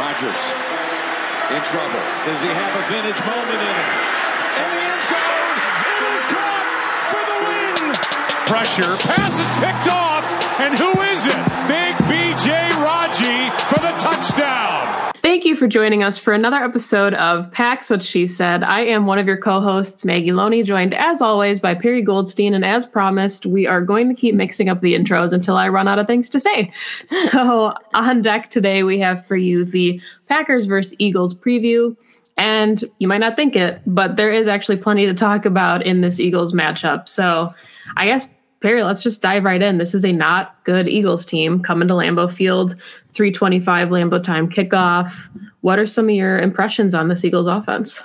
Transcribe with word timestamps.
Rodgers 0.00 0.40
in 1.52 1.60
trouble. 1.68 2.00
Does 2.24 2.40
he 2.40 2.48
have 2.48 2.72
a 2.72 2.84
vintage 2.88 3.20
moment 3.20 3.60
in 3.60 3.74
him? 3.76 3.90
In 4.56 4.68
the 4.72 4.80
end 4.80 5.04
zone, 5.12 5.56
it 5.92 6.02
is 6.16 6.22
caught 6.24 6.66
for 7.12 7.22
the 7.28 7.38
win. 7.44 7.92
Pressure, 8.48 8.96
pass 8.96 9.36
is 9.36 9.50
picked 9.60 9.92
off, 9.92 10.24
and 10.64 10.72
who 10.72 10.88
is 11.12 11.26
it? 11.26 11.40
Big 11.68 11.92
BJ 12.08 12.48
Raji 12.80 13.50
for 13.68 13.80
the 13.84 13.92
touchdown. 14.00 14.69
For 15.60 15.68
joining 15.68 16.02
us 16.02 16.16
for 16.16 16.32
another 16.32 16.56
episode 16.56 17.12
of 17.12 17.52
Pax 17.52 17.90
What 17.90 18.02
She 18.02 18.26
Said. 18.26 18.64
I 18.64 18.80
am 18.80 19.04
one 19.04 19.18
of 19.18 19.26
your 19.26 19.36
co-hosts, 19.36 20.06
Maggie 20.06 20.32
Loney, 20.32 20.62
joined 20.62 20.94
as 20.94 21.20
always 21.20 21.60
by 21.60 21.74
Perry 21.74 22.00
Goldstein, 22.00 22.54
and 22.54 22.64
as 22.64 22.86
promised, 22.86 23.44
we 23.44 23.66
are 23.66 23.82
going 23.82 24.08
to 24.08 24.14
keep 24.14 24.34
mixing 24.34 24.70
up 24.70 24.80
the 24.80 24.94
intros 24.94 25.34
until 25.34 25.58
I 25.58 25.68
run 25.68 25.86
out 25.86 25.98
of 25.98 26.06
things 26.06 26.30
to 26.30 26.40
say. 26.40 26.72
So 27.06 27.74
on 27.92 28.22
deck 28.22 28.48
today, 28.48 28.84
we 28.84 29.00
have 29.00 29.26
for 29.26 29.36
you 29.36 29.66
the 29.66 30.00
Packers 30.30 30.64
versus 30.64 30.96
Eagles 30.98 31.34
preview. 31.34 31.94
And 32.38 32.82
you 32.98 33.06
might 33.06 33.18
not 33.18 33.36
think 33.36 33.54
it, 33.54 33.82
but 33.86 34.16
there 34.16 34.32
is 34.32 34.48
actually 34.48 34.78
plenty 34.78 35.04
to 35.04 35.12
talk 35.12 35.44
about 35.44 35.84
in 35.84 36.00
this 36.00 36.18
Eagles 36.18 36.54
matchup. 36.54 37.06
So 37.06 37.52
I 37.98 38.06
guess 38.06 38.30
Perry, 38.60 38.82
let's 38.82 39.02
just 39.02 39.22
dive 39.22 39.44
right 39.44 39.62
in. 39.62 39.78
This 39.78 39.94
is 39.94 40.04
a 40.04 40.12
not 40.12 40.62
good 40.64 40.86
Eagles 40.88 41.24
team 41.24 41.60
coming 41.62 41.88
to 41.88 41.94
Lambeau 41.94 42.30
Field, 42.30 42.74
325 43.12 43.88
Lambeau 43.88 44.22
time 44.22 44.50
kickoff. 44.50 45.28
What 45.62 45.78
are 45.78 45.86
some 45.86 46.08
of 46.08 46.14
your 46.14 46.38
impressions 46.38 46.94
on 46.94 47.08
this 47.08 47.24
Eagles 47.24 47.46
offense? 47.46 48.02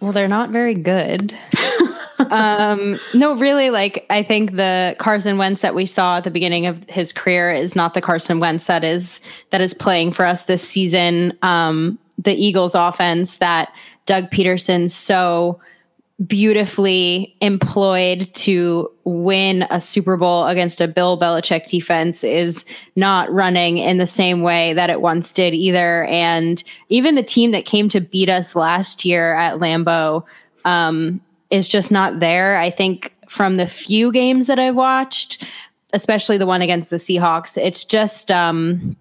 Well, 0.00 0.12
they're 0.12 0.26
not 0.26 0.50
very 0.50 0.74
good. 0.74 1.36
um, 2.30 2.98
no, 3.14 3.36
really, 3.36 3.70
like 3.70 4.04
I 4.10 4.24
think 4.24 4.56
the 4.56 4.96
Carson 4.98 5.38
Wentz 5.38 5.62
that 5.62 5.74
we 5.74 5.86
saw 5.86 6.16
at 6.16 6.24
the 6.24 6.30
beginning 6.30 6.66
of 6.66 6.82
his 6.88 7.12
career 7.12 7.52
is 7.52 7.76
not 7.76 7.94
the 7.94 8.00
Carson 8.00 8.40
Wentz 8.40 8.66
that 8.66 8.82
is 8.82 9.20
that 9.50 9.60
is 9.60 9.72
playing 9.72 10.12
for 10.12 10.26
us 10.26 10.44
this 10.44 10.66
season. 10.66 11.36
Um, 11.42 11.98
the 12.18 12.34
Eagles 12.34 12.74
offense 12.74 13.36
that 13.36 13.72
Doug 14.06 14.30
Pederson 14.30 14.90
so 14.90 15.60
beautifully 16.26 17.36
employed 17.40 18.32
to 18.34 18.90
win 19.04 19.66
a 19.70 19.80
Super 19.80 20.16
Bowl 20.16 20.46
against 20.46 20.80
a 20.80 20.86
Bill 20.86 21.18
Belichick 21.18 21.66
defense 21.66 22.22
is 22.22 22.64
not 22.94 23.30
running 23.32 23.78
in 23.78 23.98
the 23.98 24.06
same 24.06 24.42
way 24.42 24.72
that 24.74 24.90
it 24.90 25.00
once 25.00 25.32
did 25.32 25.54
either. 25.54 26.04
And 26.04 26.62
even 26.88 27.16
the 27.16 27.22
team 27.22 27.50
that 27.50 27.64
came 27.64 27.88
to 27.88 28.00
beat 28.00 28.28
us 28.28 28.54
last 28.54 29.04
year 29.04 29.34
at 29.34 29.58
Lambeau 29.58 30.24
um, 30.64 31.20
is 31.50 31.66
just 31.66 31.90
not 31.90 32.20
there. 32.20 32.58
I 32.58 32.70
think 32.70 33.12
from 33.28 33.56
the 33.56 33.66
few 33.66 34.12
games 34.12 34.46
that 34.46 34.60
I've 34.60 34.76
watched, 34.76 35.44
especially 35.92 36.38
the 36.38 36.46
one 36.46 36.62
against 36.62 36.90
the 36.90 36.96
Seahawks, 36.96 37.58
it's 37.58 37.84
just 37.84 38.30
um, 38.30 38.96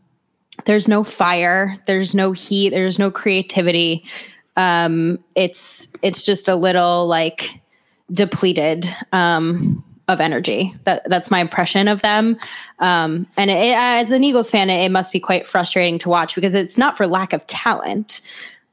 there's 0.65 0.87
no 0.87 1.03
fire, 1.03 1.77
there's 1.85 2.15
no 2.15 2.31
heat, 2.31 2.69
there's 2.69 2.97
no 2.97 3.11
creativity 3.11 4.03
um, 4.55 5.19
it's 5.35 5.87
it's 6.01 6.25
just 6.25 6.47
a 6.47 6.55
little 6.55 7.07
like 7.07 7.61
depleted 8.11 8.93
um, 9.11 9.83
of 10.07 10.19
energy. 10.19 10.73
That 10.83 11.03
that's 11.09 11.31
my 11.31 11.39
impression 11.39 11.87
of 11.87 12.01
them. 12.01 12.37
Um, 12.79 13.27
and 13.37 13.49
it, 13.49 13.75
as 13.75 14.11
an 14.11 14.23
Eagles 14.23 14.49
fan, 14.49 14.69
it, 14.69 14.85
it, 14.85 14.91
must 14.91 15.11
be 15.11 15.19
quite 15.19 15.47
frustrating 15.47 15.99
to 15.99 16.09
watch 16.09 16.35
because 16.35 16.55
it's 16.55 16.77
not 16.77 16.97
for 16.97 17.07
lack 17.07 17.33
of 17.33 17.45
talent. 17.47 18.21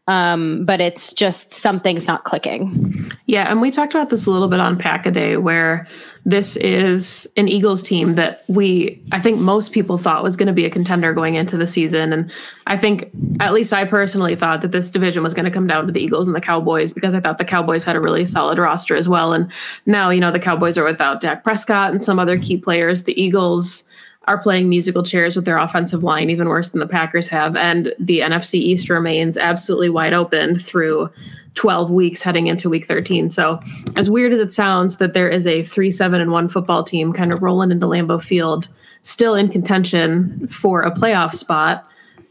Um, 0.09 0.65
but 0.65 0.81
it's 0.81 1.13
just 1.13 1.55
something's 1.55 2.09
not 2.09 2.25
clicking. 2.25 3.13
Yeah, 3.27 3.49
and 3.49 3.61
we 3.61 3.71
talked 3.71 3.95
about 3.95 4.11
this 4.11 4.27
a 4.27 4.33
little 4.33 4.49
bit 4.49 4.59
on 4.59 4.77
Pack 4.77 5.07
a 5.07 5.11
Day, 5.13 5.37
where 5.37 5.87
this 6.27 6.57
is 6.59 7.29
an 7.37 7.49
Eagles 7.49 7.83
team 7.83 8.15
that 8.15 8.45
we, 8.47 9.03
I 9.11 9.21
think 9.21 9.41
most 9.41 9.73
people 9.73 9.97
thought 9.97 10.23
was 10.23 10.37
going 10.37 10.49
to 10.49 10.53
be 10.53 10.67
a 10.67 10.71
contender 10.71 11.13
going 11.13 11.35
into 11.35 11.57
the 11.57 11.67
season. 11.67 12.13
And 12.13 12.31
I 12.67 12.77
think, 12.77 13.11
at 13.41 13.53
least 13.53 13.73
I 13.73 13.85
personally 13.85 14.37
thought 14.37 14.61
that 14.63 14.73
this 14.73 14.91
division 14.91 15.23
was 15.23 15.33
going 15.33 15.47
to 15.47 15.51
come 15.51 15.67
down 15.67 15.87
to 15.87 15.93
the 15.93 16.03
Eagles 16.03 16.27
and 16.27 16.37
the 16.37 16.41
Cowboys 16.41 16.93
because 16.93 17.15
I 17.15 17.21
thought 17.21 17.39
the 17.39 17.45
Cowboys 17.45 17.85
had 17.85 17.97
a 17.97 18.01
really 18.01 18.27
solid 18.27 18.59
roster 18.59 18.95
as 18.95 19.09
well. 19.09 19.33
And 19.33 19.51
now, 19.87 20.11
you 20.11 20.21
know, 20.21 20.31
the 20.31 20.39
Cowboys 20.39 20.77
are 20.77 20.85
without 20.85 21.21
Dak 21.21 21.43
Prescott 21.43 21.91
and 21.91 22.03
some 22.03 22.19
other 22.19 22.39
key 22.39 22.59
players. 22.59 23.05
The 23.05 23.21
Eagles 23.21 23.85
are 24.29 24.39
playing 24.39 24.69
musical 24.69 25.03
chairs 25.03 25.35
with 25.35 25.47
their 25.47 25.59
offensive 25.59 26.05
line, 26.05 26.29
even 26.29 26.49
worse 26.49 26.69
than 26.69 26.81
the 26.81 26.87
Packers 26.87 27.29
have. 27.29 27.57
And 27.57 27.95
the 27.99 28.21
NFC 28.21 28.55
East 28.55 28.91
remains 28.91 29.39
absolutely 29.39 29.89
wide 29.89 30.13
open 30.13 30.59
through 30.59 31.11
12 31.55 31.91
weeks 31.91 32.23
heading 32.23 32.47
into 32.47 32.71
week 32.71 32.87
13. 32.87 33.31
So, 33.31 33.61
as 33.97 34.11
weird 34.11 34.33
as 34.33 34.41
it 34.41 34.53
sounds 34.53 34.99
that 34.99 35.15
there 35.15 35.29
is 35.29 35.47
a 35.47 35.63
3 35.63 35.91
7 35.91 36.21
and 36.21 36.33
1 36.33 36.49
football 36.49 36.83
team 36.83 37.13
kind 37.13 37.33
of 37.33 37.43
rolling 37.43 37.71
into 37.71 37.87
Lambeau 37.87 38.23
Field, 38.23 38.69
still 39.03 39.35
in 39.35 39.49
contention 39.49 40.47
for 40.49 40.83
a 40.83 40.91
playoff 40.91 41.35
spot, 41.35 41.87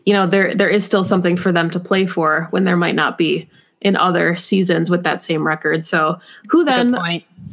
you 0.06 0.14
know, 0.14 0.26
there 0.26 0.54
there 0.54 0.70
is 0.70 0.86
still 0.86 1.04
something 1.04 1.38
for 1.38 1.52
them 1.52 1.70
to 1.70 1.80
play 1.80 2.06
for 2.06 2.48
when 2.52 2.64
there 2.64 2.78
might 2.78 2.96
not 2.96 3.18
be 3.18 3.50
in 3.82 3.96
other 3.96 4.36
seasons 4.36 4.90
with 4.90 5.04
that 5.04 5.22
same 5.22 5.46
record. 5.46 5.86
So, 5.86 6.20
who 6.50 6.64
then 6.64 6.96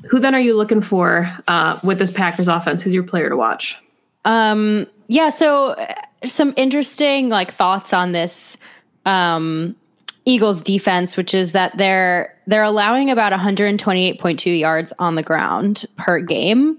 who 0.09 0.19
then 0.19 0.35
are 0.35 0.41
you 0.41 0.57
looking 0.57 0.81
for 0.81 1.31
uh, 1.49 1.79
with 1.83 1.99
this 1.99 2.11
Packers 2.11 2.49
offense? 2.49 2.83
Who's 2.83 2.95
your 2.95 3.03
player 3.03 3.29
to 3.29 3.37
watch? 3.37 3.79
Um, 4.25 4.87
yeah, 5.09 5.31
so 5.31 5.71
uh, 5.71 5.95
some 6.25 6.55
interesting 6.57 7.29
like 7.29 7.55
thoughts 7.55 7.93
on 7.93 8.13
this 8.13 8.57
um 9.05 9.77
Eagles 10.27 10.61
defense, 10.61 11.17
which 11.17 11.33
is 11.33 11.53
that 11.53 11.77
they're 11.79 12.37
they're 12.47 12.63
allowing 12.63 13.11
about 13.11 13.33
128.2 13.33 14.59
yards 14.59 14.93
on 14.99 15.15
the 15.15 15.23
ground 15.23 15.87
per 15.97 16.21
game. 16.21 16.77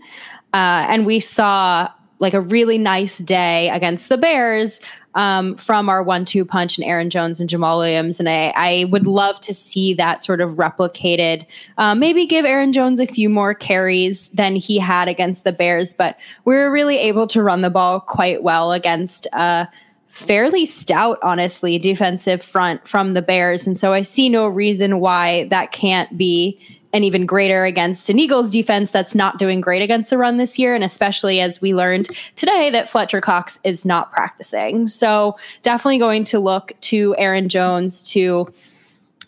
Uh, 0.54 0.86
and 0.88 1.06
we 1.06 1.20
saw 1.20 1.90
like 2.20 2.34
a 2.34 2.42
really 2.42 2.78
nice 2.78 3.18
day 3.20 3.70
against 3.70 4.10
the 4.10 4.18
Bears 4.18 4.80
um, 5.16 5.56
from 5.56 5.90
our 5.90 6.04
one-two 6.04 6.46
punch 6.46 6.78
and 6.78 6.86
Aaron 6.86 7.10
Jones 7.10 7.40
and 7.40 7.50
Jamaal 7.50 7.80
Williams, 7.80 8.20
and 8.20 8.30
I, 8.30 8.54
I 8.56 8.86
would 8.92 9.08
love 9.08 9.42
to 9.42 9.54
see 9.54 9.94
that 9.96 10.22
sort 10.22 10.42
of 10.42 10.52
replicated. 10.52 11.46
Uh, 11.78 11.96
maybe 11.96 12.26
give 12.26 12.46
Aaron 12.46 12.72
Jones 12.72 13.00
a 13.00 13.08
few 13.08 13.28
more 13.28 13.56
carries 13.56 14.30
than 14.30 14.56
he 14.56 14.78
had 14.78 15.08
against 15.08 15.44
the 15.44 15.52
Bears, 15.52 15.94
but 15.94 16.18
we 16.46 16.54
were 16.54 16.72
really 16.72 17.00
able 17.00 17.26
to 17.28 17.42
run 17.42 17.62
the 17.62 17.72
ball 17.72 18.00
quite 18.00 18.44
well 18.44 18.72
against. 18.72 19.26
Uh, 19.34 19.66
fairly 20.18 20.66
stout, 20.66 21.20
honestly, 21.22 21.78
defensive 21.78 22.42
front 22.42 22.88
from 22.88 23.14
the 23.14 23.22
Bears. 23.22 23.68
And 23.68 23.78
so 23.78 23.94
I 23.94 24.02
see 24.02 24.30
no 24.30 24.48
reason 24.48 25.00
why 25.00 25.48
that 25.50 25.72
can't 25.72 26.18
be 26.18 26.60
an 26.92 27.04
even 27.04 27.28
greater 27.28 27.66
against 27.66 28.10
an 28.10 28.18
Eagles 28.18 28.52
defense 28.52 28.90
that's 28.90 29.14
not 29.14 29.38
doing 29.38 29.62
great 29.62 29.84
against 29.84 30.10
the 30.10 30.18
run 30.18 30.38
this 30.38 30.58
year. 30.58 30.74
And 30.74 30.84
especially 30.84 31.40
as 31.40 31.62
we 31.62 31.76
learned 31.76 32.10
today 32.36 32.72
that 32.72 32.90
Fletcher 32.90 33.22
Cox 33.22 33.60
is 33.64 33.86
not 33.86 34.12
practicing. 34.12 34.88
So 34.88 35.38
definitely 35.62 36.00
going 36.00 36.24
to 36.26 36.40
look 36.40 36.72
to 36.82 37.16
Aaron 37.20 37.48
Jones 37.48 38.02
to 38.10 38.52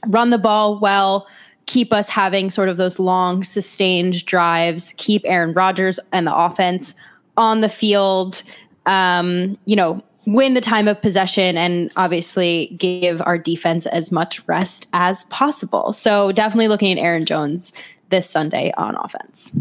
run 0.08 0.32
the 0.32 0.40
ball 0.40 0.80
well. 0.80 1.28
Keep 1.68 1.94
us 1.94 2.10
having 2.10 2.50
sort 2.50 2.68
of 2.68 2.78
those 2.78 2.98
long, 2.98 3.44
sustained 3.44 4.26
drives. 4.26 4.96
Keep 4.98 5.22
Aaron 5.26 5.54
Rodgers 5.54 6.00
and 6.12 6.26
the 6.26 6.36
offense 6.36 6.96
on 7.38 7.62
the 7.62 7.70
field. 7.70 8.42
Um, 8.88 9.56
you 9.66 9.76
know, 9.76 10.02
win 10.30 10.54
the 10.54 10.62
time 10.62 10.88
of 10.88 11.02
possession 11.02 11.58
and 11.58 11.92
obviously 11.98 12.68
give 12.78 13.22
our 13.24 13.38
defense 13.38 13.88
as 13.88 14.12
much 14.12 14.48
rest 14.48 14.88
as 14.94 15.24
possible. 15.26 15.92
So 15.92 16.32
definitely 16.32 16.68
looking 16.68 16.98
at 16.98 17.04
Aaron 17.04 17.26
Jones 17.26 17.74
this 18.10 18.30
Sunday 18.30 18.72
on 18.78 18.96
offense. 18.96 19.52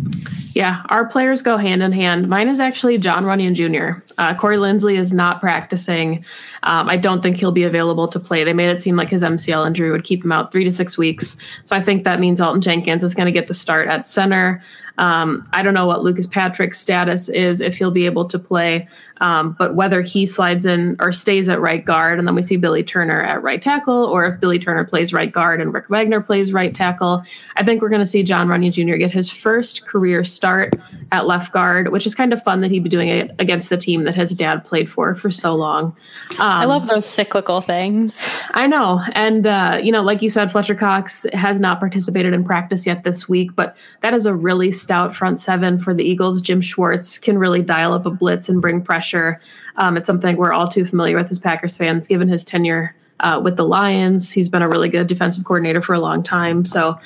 Yeah, 0.54 0.82
our 0.88 1.06
players 1.06 1.42
go 1.42 1.56
hand 1.56 1.82
in 1.82 1.92
hand. 1.92 2.28
Mine 2.28 2.48
is 2.48 2.60
actually 2.60 2.98
Jon 2.98 3.24
Runyan 3.24 3.54
Jr. 3.54 4.02
Uh, 4.18 4.34
Corey 4.34 4.56
Linsley 4.56 4.98
is 4.98 5.12
not 5.12 5.40
practicing. 5.40 6.24
Um, 6.62 6.88
I 6.88 6.96
don't 6.96 7.22
think 7.22 7.36
he'll 7.36 7.52
be 7.52 7.64
available 7.64 8.08
to 8.08 8.18
play. 8.18 8.44
They 8.44 8.54
made 8.54 8.70
it 8.70 8.82
seem 8.82 8.96
like 8.96 9.10
his 9.10 9.22
MCL 9.22 9.66
injury 9.66 9.90
would 9.90 10.04
keep 10.04 10.24
him 10.24 10.32
out 10.32 10.50
three 10.50 10.64
to 10.64 10.72
six 10.72 10.98
weeks. 10.98 11.36
So 11.64 11.76
I 11.76 11.82
think 11.82 12.04
that 12.04 12.20
means 12.20 12.40
Elgton 12.40 12.60
Jenkins 12.60 13.04
is 13.04 13.14
going 13.14 13.26
to 13.26 13.32
get 13.32 13.46
the 13.46 13.54
start 13.54 13.88
at 13.88 14.08
center. 14.08 14.62
Um, 14.98 15.42
I 15.52 15.62
don't 15.62 15.74
know 15.74 15.86
what 15.86 16.02
Lucas 16.02 16.26
Patrick's 16.26 16.78
status 16.78 17.28
is, 17.28 17.60
if 17.60 17.78
he'll 17.78 17.90
be 17.90 18.06
able 18.06 18.24
to 18.26 18.38
play, 18.38 18.86
um, 19.20 19.56
but 19.58 19.74
whether 19.74 20.00
he 20.00 20.26
slides 20.26 20.66
in 20.66 20.96
or 21.00 21.12
stays 21.12 21.48
at 21.48 21.60
right 21.60 21.84
guard, 21.84 22.18
and 22.18 22.26
then 22.26 22.34
we 22.34 22.42
see 22.42 22.56
Billy 22.56 22.82
Turner 22.82 23.22
at 23.22 23.42
right 23.42 23.60
tackle, 23.60 24.04
or 24.04 24.26
if 24.26 24.40
Billy 24.40 24.58
Turner 24.58 24.84
plays 24.84 25.12
right 25.12 25.30
guard 25.30 25.60
and 25.60 25.72
Rick 25.72 25.88
Wagner 25.88 26.20
plays 26.20 26.52
right 26.52 26.74
tackle, 26.74 27.22
I 27.56 27.64
think 27.64 27.82
we're 27.82 27.88
going 27.88 28.00
to 28.00 28.06
see 28.06 28.22
Jon 28.22 28.48
Runyan 28.48 28.72
Jr. 28.72 28.96
get 28.96 29.10
his 29.10 29.30
first 29.30 29.86
career 29.86 30.24
start 30.24 30.74
at 31.12 31.26
left 31.26 31.52
guard, 31.52 31.90
which 31.90 32.06
is 32.06 32.14
kind 32.14 32.32
of 32.32 32.42
fun 32.42 32.60
that 32.60 32.70
he'd 32.70 32.84
be 32.84 32.90
doing 32.90 33.08
it 33.08 33.34
against 33.38 33.70
the 33.70 33.76
team 33.76 34.02
that 34.02 34.14
his 34.14 34.30
dad 34.30 34.64
played 34.64 34.90
for 34.90 35.14
for 35.14 35.30
so 35.30 35.54
long. 35.54 35.96
Um, 36.32 36.36
I 36.38 36.64
love 36.64 36.86
those 36.88 37.06
cyclical 37.06 37.60
things. 37.60 38.20
I 38.54 38.66
know. 38.66 39.02
And, 39.12 39.46
uh, 39.46 39.80
you 39.82 39.92
know, 39.92 40.02
like 40.02 40.22
you 40.22 40.28
said, 40.28 40.52
Fletcher 40.52 40.74
Cox 40.74 41.26
has 41.32 41.60
not 41.60 41.80
participated 41.80 42.34
in 42.34 42.44
practice 42.44 42.86
yet 42.86 43.04
this 43.04 43.28
week, 43.28 43.54
but 43.54 43.76
that 44.02 44.14
is 44.14 44.26
a 44.26 44.34
really 44.34 44.70
stout 44.88 45.14
front 45.14 45.38
seven 45.38 45.78
for 45.78 45.92
the 45.92 46.02
Eagles. 46.02 46.40
Jim 46.40 46.62
Schwartz 46.62 47.18
can 47.18 47.36
really 47.36 47.60
dial 47.60 47.92
up 47.92 48.06
a 48.06 48.10
blitz 48.10 48.48
and 48.48 48.62
bring 48.62 48.80
pressure. 48.80 49.38
Um, 49.76 49.98
it's 49.98 50.06
something 50.06 50.38
we're 50.38 50.54
all 50.54 50.66
too 50.66 50.86
familiar 50.86 51.14
with 51.14 51.30
as 51.30 51.38
Packers 51.38 51.76
fans, 51.76 52.08
given 52.08 52.26
his 52.26 52.42
tenure 52.42 52.96
uh, 53.20 53.38
with 53.44 53.56
the 53.56 53.66
Lions. 53.66 54.32
He's 54.32 54.48
been 54.48 54.62
a 54.62 54.68
really 54.68 54.88
good 54.88 55.06
defensive 55.06 55.44
coordinator 55.44 55.82
for 55.82 55.92
a 55.92 56.00
long 56.00 56.22
time. 56.22 56.64
So 56.64 56.98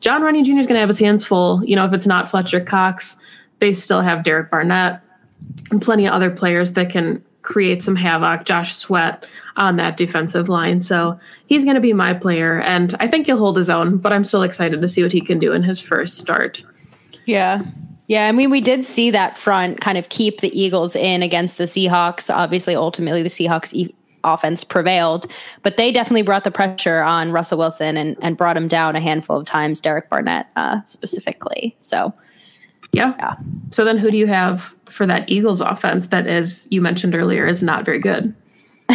Jon 0.00 0.20
Runyan 0.20 0.44
Jr. 0.44 0.60
is 0.60 0.66
going 0.66 0.74
to 0.74 0.80
have 0.80 0.90
his 0.90 0.98
hands 0.98 1.24
full. 1.24 1.64
You 1.64 1.76
know, 1.76 1.86
if 1.86 1.94
it's 1.94 2.06
not 2.06 2.28
Fletcher 2.28 2.60
Cox, 2.60 3.16
they 3.58 3.72
still 3.72 4.02
have 4.02 4.22
Derek 4.22 4.50
Barnett 4.50 5.00
and 5.70 5.80
plenty 5.80 6.06
of 6.06 6.12
other 6.12 6.30
players 6.30 6.74
that 6.74 6.90
can 6.90 7.24
create 7.40 7.82
some 7.82 7.96
havoc. 7.96 8.44
Josh 8.44 8.74
Sweat 8.74 9.24
on 9.56 9.76
that 9.76 9.96
defensive 9.96 10.50
line. 10.50 10.80
So 10.80 11.18
he's 11.46 11.64
going 11.64 11.76
to 11.76 11.80
be 11.80 11.94
my 11.94 12.12
player, 12.12 12.60
and 12.60 12.94
I 13.00 13.08
think 13.08 13.24
he'll 13.24 13.38
hold 13.38 13.56
his 13.56 13.70
own, 13.70 13.96
but 13.96 14.12
I'm 14.12 14.24
still 14.24 14.42
excited 14.42 14.82
to 14.82 14.88
see 14.88 15.02
what 15.02 15.12
he 15.12 15.22
can 15.22 15.38
do 15.38 15.54
in 15.54 15.62
his 15.62 15.80
first 15.80 16.18
start. 16.18 16.62
Yeah. 17.30 17.62
Yeah, 18.08 18.26
I 18.26 18.32
mean, 18.32 18.50
we 18.50 18.60
did 18.60 18.84
see 18.84 19.12
that 19.12 19.38
front 19.38 19.80
kind 19.80 19.96
of 19.96 20.08
keep 20.08 20.40
the 20.40 20.60
Eagles 20.60 20.96
in 20.96 21.22
against 21.22 21.58
the 21.58 21.64
Seahawks. 21.64 22.32
Obviously, 22.34 22.74
ultimately, 22.74 23.22
the 23.22 23.28
Seahawks 23.28 23.72
e- 23.72 23.94
offense 24.24 24.64
prevailed, 24.64 25.30
but 25.62 25.76
they 25.76 25.92
definitely 25.92 26.22
brought 26.22 26.42
the 26.42 26.50
pressure 26.50 27.02
on 27.02 27.30
Russell 27.30 27.58
Wilson 27.58 27.96
and, 27.96 28.16
and 28.20 28.36
brought 28.36 28.56
him 28.56 28.66
down 28.66 28.96
a 28.96 29.00
handful 29.00 29.36
of 29.36 29.46
times, 29.46 29.80
Derek 29.80 30.10
Barnett 30.10 30.48
uh, 30.56 30.80
specifically. 30.86 31.76
So, 31.78 32.12
yeah. 32.90 33.14
yeah. 33.16 33.36
So, 33.70 33.84
then 33.84 33.96
who 33.96 34.10
do 34.10 34.16
you 34.16 34.26
have 34.26 34.74
for 34.88 35.06
that 35.06 35.30
Eagles 35.30 35.60
offense 35.60 36.08
that, 36.08 36.26
as 36.26 36.66
you 36.72 36.82
mentioned 36.82 37.14
earlier, 37.14 37.46
is 37.46 37.62
not 37.62 37.84
very 37.84 38.00
good? 38.00 38.34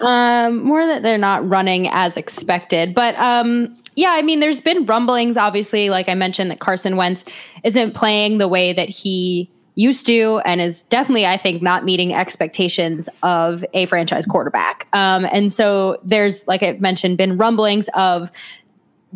um, 0.00 0.62
more 0.62 0.86
that 0.86 1.02
they're 1.02 1.18
not 1.18 1.46
running 1.48 1.88
as 1.88 2.16
expected, 2.16 2.94
but 2.94 3.16
um, 3.16 3.76
yeah, 3.96 4.10
I 4.10 4.22
mean, 4.22 4.40
there's 4.40 4.60
been 4.60 4.86
rumblings, 4.86 5.36
obviously, 5.36 5.90
like 5.90 6.08
I 6.08 6.14
mentioned, 6.14 6.50
that 6.50 6.60
Carson 6.60 6.96
Wentz 6.96 7.24
isn't 7.62 7.94
playing 7.94 8.38
the 8.38 8.48
way 8.48 8.72
that 8.72 8.88
he 8.88 9.50
used 9.76 10.06
to 10.06 10.40
and 10.44 10.60
is 10.60 10.84
definitely, 10.84 11.26
I 11.26 11.36
think, 11.36 11.62
not 11.62 11.84
meeting 11.84 12.14
expectations 12.14 13.08
of 13.22 13.64
a 13.74 13.86
franchise 13.86 14.26
quarterback. 14.26 14.86
Um, 14.92 15.26
and 15.26 15.52
so 15.52 15.98
there's, 16.04 16.46
like 16.46 16.62
I 16.62 16.72
mentioned, 16.80 17.18
been 17.18 17.36
rumblings 17.36 17.88
of 17.94 18.30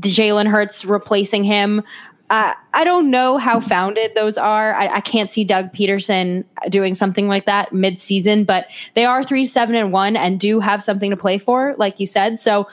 Jalen 0.01 0.49
Hurts 0.49 0.85
replacing 0.85 1.45
him. 1.45 1.83
Uh, 2.31 2.53
I 2.75 2.85
don't 2.85 3.11
know 3.11 3.39
how 3.39 3.59
founded 3.61 4.15
those 4.15 4.37
are. 4.37 4.75
I, 4.75 4.97
I, 4.97 5.01
can't 5.01 5.31
see 5.31 5.45
Doug 5.45 5.73
Pederson 5.73 6.45
doing 6.69 6.95
something 6.95 7.27
like 7.27 7.47
that 7.47 7.73
mid-season, 7.73 8.45
but 8.45 8.67
they 8.95 9.07
are 9.07 9.25
three, 9.25 9.47
seven, 9.47 9.75
and 9.75 9.93
one, 9.93 10.15
and 10.15 10.39
do 10.39 10.61
have 10.61 10.85
something 10.85 11.09
to 11.09 11.17
play 11.17 11.39
for, 11.39 11.75
like 11.79 11.99
you 11.99 12.07
said. 12.07 12.39
So 12.39 12.69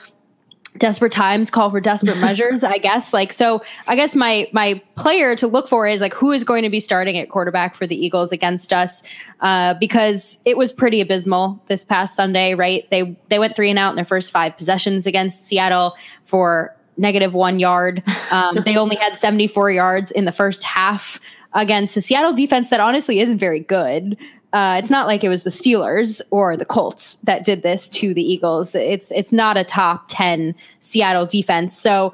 desperate 0.78 1.12
times 1.12 1.50
call 1.50 1.70
for 1.70 1.80
desperate 1.80 2.18
measures 2.20 2.64
i 2.64 2.78
guess. 2.78 3.14
Like 3.14 3.32
so 3.32 3.62
i 3.88 3.96
guess 3.96 4.16
my 4.16 4.48
my 4.52 4.82
player 4.96 5.36
to 5.36 5.48
look 5.48 5.68
for 5.68 5.88
is 5.88 6.02
like 6.02 6.14
who 6.14 6.32
is 6.32 6.44
going 6.44 6.64
to 6.64 6.70
be 6.70 6.80
starting 6.80 7.18
at 7.18 7.30
quarterback 7.30 7.76
for 7.76 7.88
the 7.88 7.96
eagles 7.96 8.32
against 8.32 8.74
us 8.74 9.04
uh, 9.42 9.74
because 9.76 10.40
it 10.46 10.58
was 10.58 10.72
pretty 10.72 11.02
abysmal 11.02 11.62
this 11.68 11.84
past 11.84 12.16
sunday 12.16 12.56
right? 12.56 12.90
They 12.90 13.16
they 13.30 13.40
went 13.40 13.56
three 13.56 13.70
and 13.70 13.80
out 13.80 13.92
in 13.92 13.96
their 13.96 14.06
first 14.06 14.32
five 14.32 14.58
possessions 14.58 15.06
against 15.08 15.46
seattle 15.46 15.96
for 16.24 16.76
negative 16.98 17.34
one 17.34 17.60
yard. 17.60 18.04
Um, 18.32 18.60
they 18.66 18.78
only 18.78 18.96
had 18.96 19.18
74 19.18 19.72
yards 19.72 20.12
in 20.12 20.26
the 20.26 20.32
first 20.32 20.64
half 20.64 21.20
against 21.54 21.96
the 21.96 22.02
seattle 22.02 22.34
defense 22.34 22.70
that 22.70 22.80
honestly 22.80 23.20
isn't 23.20 23.38
very 23.38 23.62
good 23.62 24.18
uh, 24.56 24.78
it's 24.82 24.90
not 24.90 25.06
like 25.06 25.22
it 25.22 25.28
was 25.28 25.44
the 25.44 25.50
Steelers 25.50 26.22
or 26.32 26.56
the 26.56 26.64
Colts 26.64 27.18
that 27.26 27.44
did 27.44 27.62
this 27.62 27.90
to 27.90 28.14
the 28.14 28.22
Eagles. 28.22 28.74
It's 28.74 29.12
it's 29.12 29.34
not 29.34 29.58
a 29.58 29.66
top 29.66 30.06
ten 30.08 30.56
Seattle 30.80 31.26
defense. 31.26 31.78
So, 31.78 32.14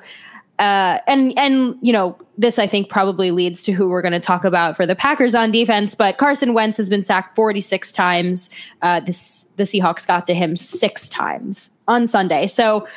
uh, 0.58 0.98
and 1.06 1.38
and 1.38 1.76
you 1.84 1.94
know 1.94 2.18
this 2.40 2.58
I 2.58 2.66
think 2.66 2.90
probably 2.90 3.30
leads 3.30 3.62
to 3.62 3.74
who 3.74 3.88
we're 3.90 4.02
going 4.02 4.14
to 4.14 4.20
talk 4.20 4.44
about 4.44 4.76
for 4.76 4.88
the 4.88 4.96
Packers 4.96 5.36
on 5.36 5.52
defense. 5.52 5.94
But 5.94 6.18
Carson 6.18 6.56
Wentz 6.56 6.78
has 6.78 6.90
been 6.90 7.04
sacked 7.04 7.36
46 7.36 7.92
times. 7.92 8.50
Uh, 8.82 9.02
this 9.02 9.48
the 9.58 9.64
Seahawks 9.64 10.08
got 10.08 10.26
to 10.26 10.34
him 10.34 10.56
six 10.56 11.10
times 11.10 11.70
on 11.88 12.08
Sunday. 12.08 12.48
So 12.48 12.88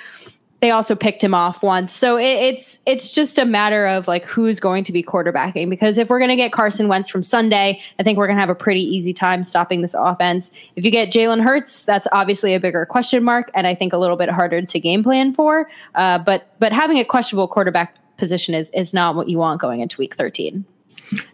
they 0.64 0.70
also 0.70 0.94
picked 0.94 1.22
him 1.22 1.34
off 1.34 1.62
once. 1.62 1.94
So 1.94 2.16
it, 2.16 2.24
it's 2.24 2.80
it's 2.86 3.12
just 3.12 3.38
a 3.38 3.44
matter 3.44 3.86
of 3.86 4.08
like 4.08 4.24
who's 4.24 4.58
going 4.58 4.82
to 4.84 4.92
be 4.92 5.02
quarterbacking 5.02 5.68
because 5.68 5.98
if 5.98 6.08
we're 6.08 6.18
going 6.18 6.30
to 6.30 6.36
get 6.36 6.52
Carson 6.52 6.88
Wentz 6.88 7.10
from 7.10 7.22
Sunday, 7.22 7.82
I 7.98 8.02
think 8.02 8.16
we're 8.16 8.26
going 8.26 8.38
to 8.38 8.40
have 8.40 8.48
a 8.48 8.54
pretty 8.54 8.80
easy 8.80 9.12
time 9.12 9.44
stopping 9.44 9.82
this 9.82 9.92
offense. 9.92 10.50
If 10.74 10.82
you 10.86 10.90
get 10.90 11.10
Jalen 11.10 11.44
Hurts, 11.44 11.84
that's 11.84 12.08
obviously 12.12 12.54
a 12.54 12.60
bigger 12.60 12.86
question 12.86 13.22
mark 13.22 13.50
and 13.54 13.66
I 13.66 13.74
think 13.74 13.92
a 13.92 13.98
little 13.98 14.16
bit 14.16 14.30
harder 14.30 14.62
to 14.62 14.80
game 14.80 15.02
plan 15.02 15.34
for. 15.34 15.68
Uh, 15.96 16.16
but 16.16 16.48
but 16.60 16.72
having 16.72 16.98
a 16.98 17.04
questionable 17.04 17.46
quarterback 17.46 17.98
position 18.16 18.54
is 18.54 18.70
is 18.70 18.94
not 18.94 19.16
what 19.16 19.28
you 19.28 19.36
want 19.36 19.60
going 19.60 19.80
into 19.80 19.98
week 19.98 20.16
13. 20.16 20.64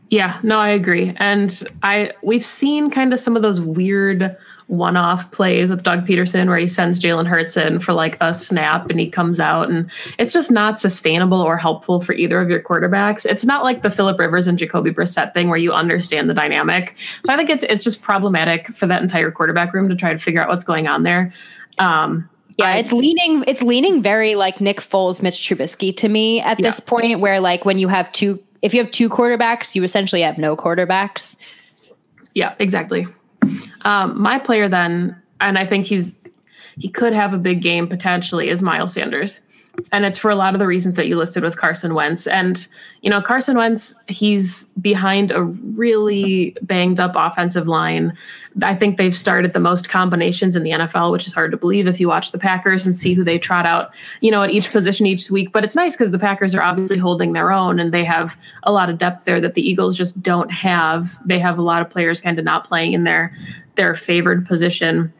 Yeah, 0.09 0.41
no, 0.43 0.59
I 0.59 0.71
agree. 0.71 1.12
And 1.19 1.62
I 1.85 2.11
we've 2.25 2.44
seen 2.44 2.91
kind 2.91 3.12
of 3.12 3.21
some 3.21 3.37
of 3.37 3.43
those 3.43 3.61
weird 3.61 4.37
one-off 4.70 5.28
plays 5.32 5.69
with 5.69 5.82
Doug 5.82 6.06
Pederson 6.06 6.46
where 6.46 6.56
he 6.56 6.69
sends 6.69 7.00
Jalen 7.00 7.26
Hurts 7.26 7.56
in 7.56 7.81
for 7.81 7.93
like 7.93 8.17
a 8.20 8.32
snap 8.32 8.88
and 8.88 9.00
he 9.00 9.11
comes 9.11 9.40
out 9.40 9.69
and 9.69 9.90
it's 10.17 10.32
just 10.32 10.49
not 10.49 10.78
sustainable 10.78 11.40
or 11.40 11.56
helpful 11.56 12.00
for 12.00 12.12
either 12.12 12.40
of 12.40 12.49
your 12.49 12.62
quarterbacks. 12.62 13.26
It's 13.26 13.44
not 13.44 13.64
like 13.64 13.82
the 13.82 13.90
Philip 13.90 14.17
Rivers 14.20 14.46
and 14.46 14.56
Jacoby 14.56 14.93
Brissett 14.93 15.34
thing 15.34 15.49
where 15.49 15.58
you 15.58 15.72
understand 15.72 16.31
the 16.31 16.34
dynamic. 16.34 16.94
So 17.26 17.32
I 17.32 17.37
think 17.37 17.50
it's 17.50 17.64
it's 17.64 17.82
just 17.82 18.00
problematic 18.00 18.69
for 18.69 18.87
that 18.87 19.02
entire 19.02 19.32
quarterback 19.32 19.75
room 19.75 19.88
to 19.88 19.96
try 19.96 20.12
to 20.12 20.18
figure 20.18 20.40
out 20.40 20.49
what's 20.49 20.64
going 20.64 20.87
on 20.87 21.02
there. 21.02 21.33
Um, 21.78 22.30
yeah, 22.56 22.76
it's 22.76 22.92
leaning 22.92 23.42
it's 23.49 23.62
leaning 23.62 24.02
very 24.02 24.37
like 24.37 24.61
Nick 24.61 24.80
Foles, 24.80 25.21
Mitch 25.21 25.40
Trubisky 25.40 25.97
to 25.97 26.09
me 26.09 26.40
at 26.40 26.61
yeah. 26.61 26.71
this 26.71 26.78
point 26.78 27.18
where 27.18 27.40
like 27.40 27.64
when 27.64 27.80
you 27.80 27.88
have 27.88 28.12
two 28.12 28.40
if 28.62 28.73
you 28.73 28.85
have 28.85 28.92
two 28.92 29.09
quarterbacks, 29.09 29.75
you 29.75 29.83
essentially 29.83 30.23
have 30.23 30.38
no 30.38 30.56
quarterbacks. 30.56 31.37
Yeah, 32.35 32.54
exactly. 32.61 33.09
Um, 33.82 34.20
my 34.20 34.38
player 34.38 34.68
then, 34.68 35.20
and 35.40 35.59
I 35.59 35.66
think 35.66 35.87
he's 35.87 36.12
he 36.78 36.88
could 36.88 37.12
have 37.12 37.35
a 37.35 37.38
big 37.38 37.62
game 37.62 37.87
potentially, 37.88 38.49
is 38.49 38.62
Miles 38.62 38.94
Sanders. 38.94 39.42
And 39.93 40.05
it's 40.05 40.19
for 40.19 40.31
a 40.31 40.35
lot 40.35 40.55
of 40.55 40.59
the 40.59 40.67
reasons 40.67 40.97
that 40.97 41.07
you 41.07 41.17
listed 41.17 41.43
with 41.43 41.57
Carson 41.57 41.95
Wentz. 41.95 42.27
And, 42.27 42.67
you 43.03 43.11
know, 43.11 43.23
Carson 43.23 43.57
Wentz, 43.57 43.95
he's 44.09 44.67
behind 44.81 45.31
a 45.31 45.43
really 45.43 46.57
banged 46.62 47.00
up 47.00 47.12
offensive 47.15 47.69
line. 47.69 48.12
I 48.62 48.75
think 48.75 48.97
they've 48.97 49.17
started 49.17 49.53
the 49.53 49.61
most 49.61 49.89
combinations 49.89 50.57
in 50.57 50.65
the 50.65 50.71
NFL, 50.71 51.12
which 51.12 51.27
is 51.27 51.33
hard 51.33 51.50
to 51.53 51.57
believe 51.57 51.87
if 51.87 52.00
you 52.00 52.09
watch 52.09 52.33
the 52.33 52.39
Packers 52.39 52.85
and 52.85 52.97
see 52.97 53.15
who 53.15 53.25
they 53.25 53.39
trot 53.39 53.65
out, 53.65 53.93
you 54.21 54.31
know, 54.31 54.43
at 54.43 54.50
each 54.50 54.71
position 54.71 55.07
each 55.07 55.31
week. 55.31 55.53
But 55.53 55.65
it's 55.65 55.77
nice 55.77 55.97
because 55.97 56.11
the 56.11 56.19
Packers 56.19 56.55
are 56.55 56.62
obviously 56.62 56.99
holding 56.99 57.33
their 57.33 57.53
own 57.53 57.79
and 57.79 57.93
they 57.93 58.05
have 58.05 58.39
a 58.65 58.73
lot 58.73 58.91
of 58.91 58.99
depth 58.99 59.25
there 59.25 59.41
that 59.41 59.55
the 59.55 59.67
Eagles 59.67 59.97
just 59.97 60.21
don't 60.23 60.50
have. 60.50 61.17
They 61.27 61.39
have 61.39 61.59
a 61.59 61.62
lot 61.62 61.81
of 61.81 61.89
players 61.89 62.21
kind 62.21 62.39
of 62.39 62.45
not 62.45 62.67
playing 62.67 62.93
in 62.93 63.05
their 63.05 63.35
their 63.77 63.95
favored 63.95 64.47
position. 64.47 65.12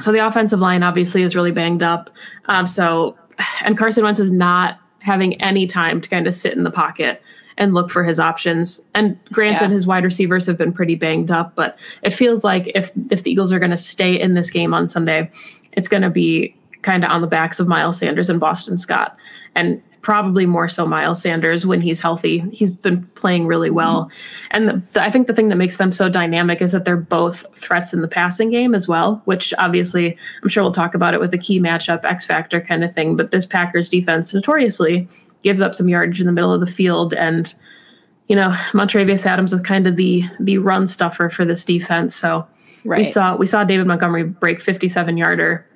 So 0.00 0.12
the 0.12 0.24
offensive 0.24 0.60
line 0.60 0.82
obviously 0.82 1.22
is 1.22 1.34
really 1.34 1.52
banged 1.52 1.82
up. 1.82 2.10
Um, 2.46 2.66
so 2.66 3.16
and 3.64 3.76
Carson 3.76 4.04
Wentz 4.04 4.20
is 4.20 4.30
not 4.30 4.78
having 5.00 5.40
any 5.40 5.66
time 5.66 6.00
to 6.00 6.08
kind 6.08 6.26
of 6.26 6.34
sit 6.34 6.56
in 6.56 6.64
the 6.64 6.70
pocket 6.70 7.22
and 7.58 7.72
look 7.72 7.90
for 7.90 8.04
his 8.04 8.20
options. 8.20 8.84
And 8.94 9.18
granted, 9.32 9.70
yeah. 9.70 9.74
his 9.74 9.86
wide 9.86 10.04
receivers 10.04 10.46
have 10.46 10.58
been 10.58 10.72
pretty 10.72 10.94
banged 10.94 11.30
up, 11.30 11.54
but 11.54 11.78
it 12.02 12.10
feels 12.10 12.44
like 12.44 12.70
if 12.74 12.92
if 13.10 13.22
the 13.22 13.30
Eagles 13.30 13.52
are 13.52 13.58
going 13.58 13.70
to 13.70 13.76
stay 13.76 14.20
in 14.20 14.34
this 14.34 14.50
game 14.50 14.74
on 14.74 14.86
Sunday, 14.86 15.30
it's 15.72 15.88
going 15.88 16.02
to 16.02 16.10
be 16.10 16.54
kind 16.82 17.04
of 17.04 17.10
on 17.10 17.20
the 17.20 17.26
backs 17.26 17.58
of 17.58 17.66
Miles 17.66 17.98
Sanders 17.98 18.28
and 18.28 18.38
Boston 18.40 18.78
Scott. 18.78 19.16
And 19.54 19.82
probably 20.06 20.46
more 20.46 20.68
so 20.68 20.86
Miles 20.86 21.20
Sanders 21.20 21.66
when 21.66 21.80
he's 21.80 22.00
healthy. 22.00 22.38
He's 22.52 22.70
been 22.70 23.02
playing 23.16 23.48
really 23.48 23.70
well. 23.70 24.08
And 24.52 24.68
the, 24.68 24.82
the, 24.92 25.02
I 25.02 25.10
think 25.10 25.26
the 25.26 25.34
thing 25.34 25.48
that 25.48 25.56
makes 25.56 25.78
them 25.78 25.90
so 25.90 26.08
dynamic 26.08 26.62
is 26.62 26.70
that 26.70 26.84
they're 26.84 26.96
both 26.96 27.44
threats 27.56 27.92
in 27.92 28.02
the 28.02 28.06
passing 28.06 28.48
game 28.48 28.72
as 28.72 28.86
well, 28.86 29.20
which 29.24 29.52
obviously 29.58 30.16
I'm 30.44 30.48
sure 30.48 30.62
we'll 30.62 30.70
talk 30.70 30.94
about 30.94 31.14
it 31.14 31.18
with 31.18 31.32
the 31.32 31.38
key 31.38 31.58
matchup 31.58 32.04
X 32.04 32.24
factor 32.24 32.60
kind 32.60 32.84
of 32.84 32.94
thing. 32.94 33.16
But 33.16 33.32
this 33.32 33.44
Packers 33.44 33.88
defense 33.88 34.32
notoriously 34.32 35.08
gives 35.42 35.60
up 35.60 35.74
some 35.74 35.88
yardage 35.88 36.20
in 36.20 36.26
the 36.26 36.32
middle 36.32 36.52
of 36.52 36.60
the 36.60 36.68
field. 36.68 37.12
And, 37.12 37.52
you 38.28 38.36
know, 38.36 38.50
Montravius 38.74 39.26
Adams 39.26 39.52
is 39.52 39.60
kind 39.60 39.88
of 39.88 39.96
the 39.96 40.22
the 40.38 40.58
run 40.58 40.86
stuffer 40.86 41.30
for 41.30 41.44
this 41.44 41.64
defense. 41.64 42.14
So 42.14 42.46
right. 42.84 42.98
we 42.98 43.04
saw 43.04 43.34
we 43.34 43.46
saw 43.46 43.64
David 43.64 43.88
Montgomery 43.88 44.22
break 44.22 44.60
57 44.60 45.16
yarder 45.16 45.66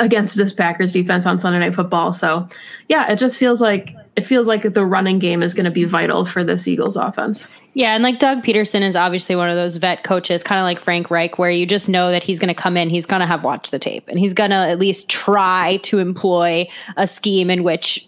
against 0.00 0.36
this 0.36 0.52
Packers 0.52 0.92
defense 0.92 1.26
on 1.26 1.38
Sunday 1.38 1.58
Night 1.58 1.74
Football. 1.74 2.12
So 2.12 2.46
yeah, 2.88 3.10
it 3.10 3.16
just 3.16 3.38
feels 3.38 3.60
like 3.60 3.94
it 4.16 4.22
feels 4.22 4.46
like 4.46 4.74
the 4.74 4.84
running 4.84 5.18
game 5.18 5.42
is 5.42 5.54
going 5.54 5.64
to 5.64 5.70
be 5.70 5.84
vital 5.84 6.24
for 6.24 6.44
this 6.44 6.68
Eagles 6.68 6.96
offense. 6.96 7.48
Yeah, 7.74 7.94
and 7.94 8.02
like 8.02 8.18
Doug 8.18 8.42
Pederson 8.42 8.82
is 8.82 8.94
obviously 8.94 9.34
one 9.34 9.48
of 9.48 9.56
those 9.56 9.76
vet 9.76 10.04
coaches, 10.04 10.42
kind 10.42 10.60
of 10.60 10.64
like 10.64 10.78
Frank 10.78 11.10
Reich, 11.10 11.38
where 11.38 11.50
you 11.50 11.64
just 11.64 11.88
know 11.88 12.10
that 12.10 12.22
he's 12.22 12.38
going 12.38 12.54
to 12.54 12.60
come 12.60 12.76
in, 12.76 12.90
he's 12.90 13.06
going 13.06 13.20
to 13.20 13.26
have 13.26 13.44
watched 13.44 13.70
the 13.70 13.78
tape, 13.78 14.06
and 14.08 14.18
he's 14.18 14.34
going 14.34 14.50
to 14.50 14.56
at 14.56 14.78
least 14.78 15.08
try 15.08 15.78
to 15.78 15.98
employ 15.98 16.68
a 16.98 17.06
scheme 17.06 17.48
in 17.48 17.62
which 17.62 18.06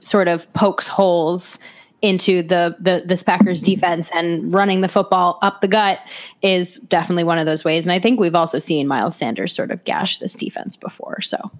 sort 0.00 0.28
of 0.28 0.50
pokes 0.54 0.88
holes 0.88 1.58
into 2.02 2.42
the 2.42 2.76
the 2.80 3.02
the 3.06 3.22
Packers 3.24 3.62
mm-hmm. 3.62 3.74
defense 3.74 4.10
and 4.14 4.52
running 4.52 4.80
the 4.80 4.88
football 4.88 5.38
up 5.42 5.60
the 5.60 5.68
gut 5.68 6.00
is 6.42 6.76
definitely 6.80 7.24
one 7.24 7.38
of 7.38 7.46
those 7.46 7.64
ways. 7.64 7.86
And 7.86 7.92
I 7.92 7.98
think 7.98 8.18
we've 8.18 8.34
also 8.34 8.58
seen 8.58 8.86
Miles 8.86 9.16
Sanders 9.16 9.54
sort 9.54 9.70
of 9.70 9.84
gash 9.84 10.18
this 10.18 10.34
defense 10.34 10.76
before, 10.76 11.20
so 11.20 11.50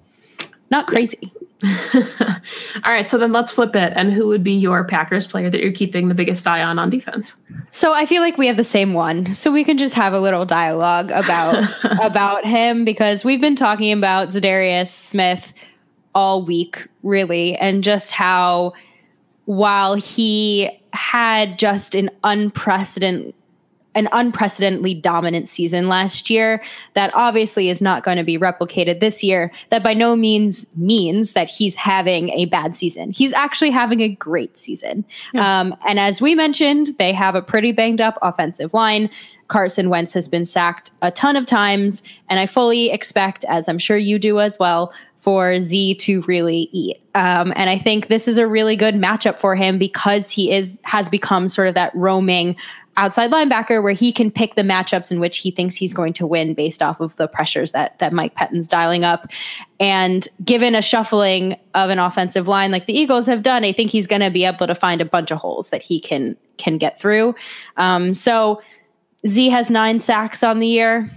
not 0.71 0.87
crazy. 0.87 1.33
All 1.65 2.93
right, 2.93 3.11
so 3.11 3.19
then 3.19 3.33
let's 3.33 3.51
flip 3.51 3.77
it. 3.77 3.93
And 3.95 4.13
who 4.13 4.29
would 4.29 4.43
be 4.43 4.53
your 4.53 4.83
Packers 4.85 5.27
player 5.27 5.51
that 5.51 5.61
you're 5.61 5.73
keeping 5.73 6.09
the 6.09 6.15
biggest 6.15 6.47
eye 6.47 6.63
on 6.63 6.79
on 6.79 6.89
defense? 6.89 7.35
So 7.71 7.93
I 7.93 8.07
feel 8.07 8.23
like 8.23 8.39
we 8.39 8.47
have 8.47 8.57
the 8.57 8.65
same 8.65 8.95
one, 8.95 9.35
so 9.35 9.51
we 9.51 9.65
can 9.65 9.77
just 9.77 9.95
have 9.95 10.15
a 10.15 10.21
little 10.21 10.47
dialogue 10.47 11.11
about 11.11 11.65
about 12.03 12.47
him 12.47 12.85
because 12.85 13.25
we've 13.25 13.41
been 13.41 13.57
talking 13.57 13.93
about 13.93 14.29
Za'Darius 14.29 14.89
Smith 14.89 15.53
all 16.15 16.43
week, 16.43 16.89
really, 17.03 17.57
and 17.57 17.85
just 17.85 18.11
how 18.11 18.73
while 19.45 19.95
he 19.95 20.71
had 20.93 21.59
just 21.59 21.95
an 21.95 22.11
unprecedented 22.25 23.35
an 23.97 24.09
unprecedentedly 24.13 24.95
dominant 24.95 25.49
season 25.49 25.89
last 25.89 26.31
year 26.31 26.63
that 26.95 27.11
obviously 27.15 27.69
is 27.69 27.83
not 27.83 28.05
going 28.05 28.17
to 28.17 28.23
be 28.23 28.39
replicated 28.39 29.01
this 29.01 29.23
year 29.23 29.51
that 29.71 29.83
by 29.83 29.93
no 29.93 30.15
means 30.15 30.65
means 30.77 31.33
that 31.33 31.51
he's 31.51 31.75
having 31.75 32.31
a 32.31 32.45
bad 32.45 32.77
season. 32.77 33.11
He's 33.11 33.33
actually 33.33 33.71
having 33.71 34.01
a 34.01 34.09
great 34.09 34.57
season. 34.57 35.05
Yeah. 35.35 35.61
um, 35.61 35.77
and 35.89 35.99
as 35.99 36.21
we 36.21 36.37
mentioned 36.37 36.95
they 36.99 37.13
have 37.13 37.35
a 37.35 37.43
pretty 37.43 37.73
banged 37.73 38.01
up 38.01 38.17
offensive 38.23 38.75
line. 38.75 39.11
Carson 39.49 39.91
Wentz 39.91 40.13
has 40.13 40.29
been 40.29 40.47
sacked 40.47 40.93
a 41.03 41.11
ton 41.11 41.35
of 41.35 41.45
times, 41.45 42.05
and 42.29 42.39
I 42.39 42.47
fully 42.47 42.93
expect, 42.93 43.45
as 43.47 43.69
I'm 43.69 43.79
sure 43.79 43.97
you 43.97 44.17
do 44.17 44.39
as 44.39 44.57
well, 44.61 44.93
for 45.21 45.61
Z 45.61 45.97
to 45.97 46.23
really 46.23 46.69
eat. 46.73 47.01
Um, 47.15 47.53
and 47.55 47.69
I 47.71 47.79
think 47.79 48.09
this 48.09 48.27
is 48.27 48.39
a 48.39 48.47
really 48.47 48.75
good 48.75 48.95
matchup 48.95 49.39
for 49.39 49.55
him 49.55 49.79
because 49.79 50.31
he 50.31 50.53
is 50.53 50.81
has 50.85 51.09
become 51.09 51.49
sort 51.49 51.69
of 51.69 51.75
that 51.75 51.95
roaming 51.95 52.57
outside 52.97 53.31
linebacker 53.31 53.83
where 53.83 53.93
he 53.93 54.13
can 54.13 54.31
pick 54.31 54.57
the 54.57 54.63
matchups 54.63 55.11
in 55.11 55.21
which 55.21 55.39
he 55.39 55.51
thinks 55.51 55.77
he's 55.77 55.95
going 55.95 56.13
to 56.13 56.27
win 56.27 56.55
based 56.55 56.83
off 56.83 57.01
of 57.01 57.15
the 57.17 57.29
pressures 57.29 57.73
that 57.73 57.99
that 57.99 58.13
Mike 58.13 58.35
Pettine's 58.35 58.67
dialing 58.67 59.05
up. 59.05 59.27
And 59.79 60.27
given 60.45 60.75
a 60.75 60.83
shuffling 60.83 61.57
of 61.75 61.91
an 61.91 61.99
offensive 61.99 62.49
line 62.49 62.71
like 62.71 62.87
the 62.87 62.99
Eagles 62.99 63.27
have 63.27 63.43
done, 63.43 63.65
I 63.65 63.73
think 63.73 63.91
he's 63.91 64.07
going 64.07 64.23
to 64.23 64.31
be 64.31 64.45
able 64.45 64.67
to 64.67 64.75
find 64.75 65.01
a 65.01 65.05
bunch 65.05 65.31
of 65.31 65.39
holes 65.39 65.71
that 65.71 65.83
he 65.83 66.01
can 66.01 66.37
can 66.57 66.79
get 66.79 66.99
through. 66.99 67.35
Um, 67.77 68.15
so 68.15 68.61
Z 69.27 69.51
has 69.51 69.69
nine 69.69 70.01
sacks 70.01 70.43
on 70.43 70.61
the 70.61 70.67
year, 70.67 71.11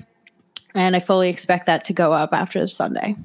and 0.75 0.95
I 0.95 0.99
fully 0.99 1.29
expect 1.29 1.65
that 1.67 1.85
to 1.85 1.93
go 1.93 2.11
up 2.11 2.33
after 2.33 2.67
Sunday. 2.67 3.15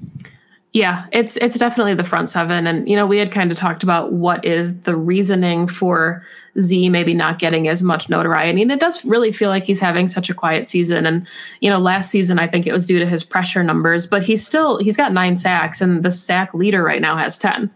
Yeah, 0.71 1.07
it's 1.11 1.35
it's 1.37 1.57
definitely 1.57 1.95
the 1.95 2.03
front 2.03 2.29
seven, 2.29 2.67
and 2.67 2.87
you 2.87 2.95
know 2.95 3.07
we 3.07 3.17
had 3.17 3.31
kind 3.31 3.51
of 3.51 3.57
talked 3.57 3.81
about 3.81 4.13
what 4.13 4.45
is 4.45 4.81
the 4.81 4.95
reasoning 4.95 5.67
for 5.67 6.23
Z 6.59 6.89
maybe 6.89 7.15
not 7.15 7.39
getting 7.39 7.67
as 7.67 7.81
much 7.81 8.07
notoriety, 8.07 8.61
and 8.61 8.71
it 8.71 8.79
does 8.79 9.03
really 9.03 9.31
feel 9.31 9.49
like 9.49 9.65
he's 9.65 9.79
having 9.79 10.07
such 10.07 10.29
a 10.29 10.33
quiet 10.35 10.69
season. 10.69 11.07
And 11.07 11.27
you 11.61 11.71
know, 11.71 11.79
last 11.79 12.11
season 12.11 12.37
I 12.37 12.45
think 12.47 12.67
it 12.67 12.71
was 12.71 12.85
due 12.85 12.99
to 12.99 13.07
his 13.07 13.23
pressure 13.23 13.63
numbers, 13.63 14.05
but 14.05 14.21
he's 14.21 14.45
still 14.45 14.77
he's 14.77 14.95
got 14.95 15.11
nine 15.11 15.37
sacks, 15.37 15.81
and 15.81 16.03
the 16.03 16.11
sack 16.11 16.53
leader 16.53 16.83
right 16.83 17.01
now 17.01 17.17
has 17.17 17.39
ten. 17.39 17.71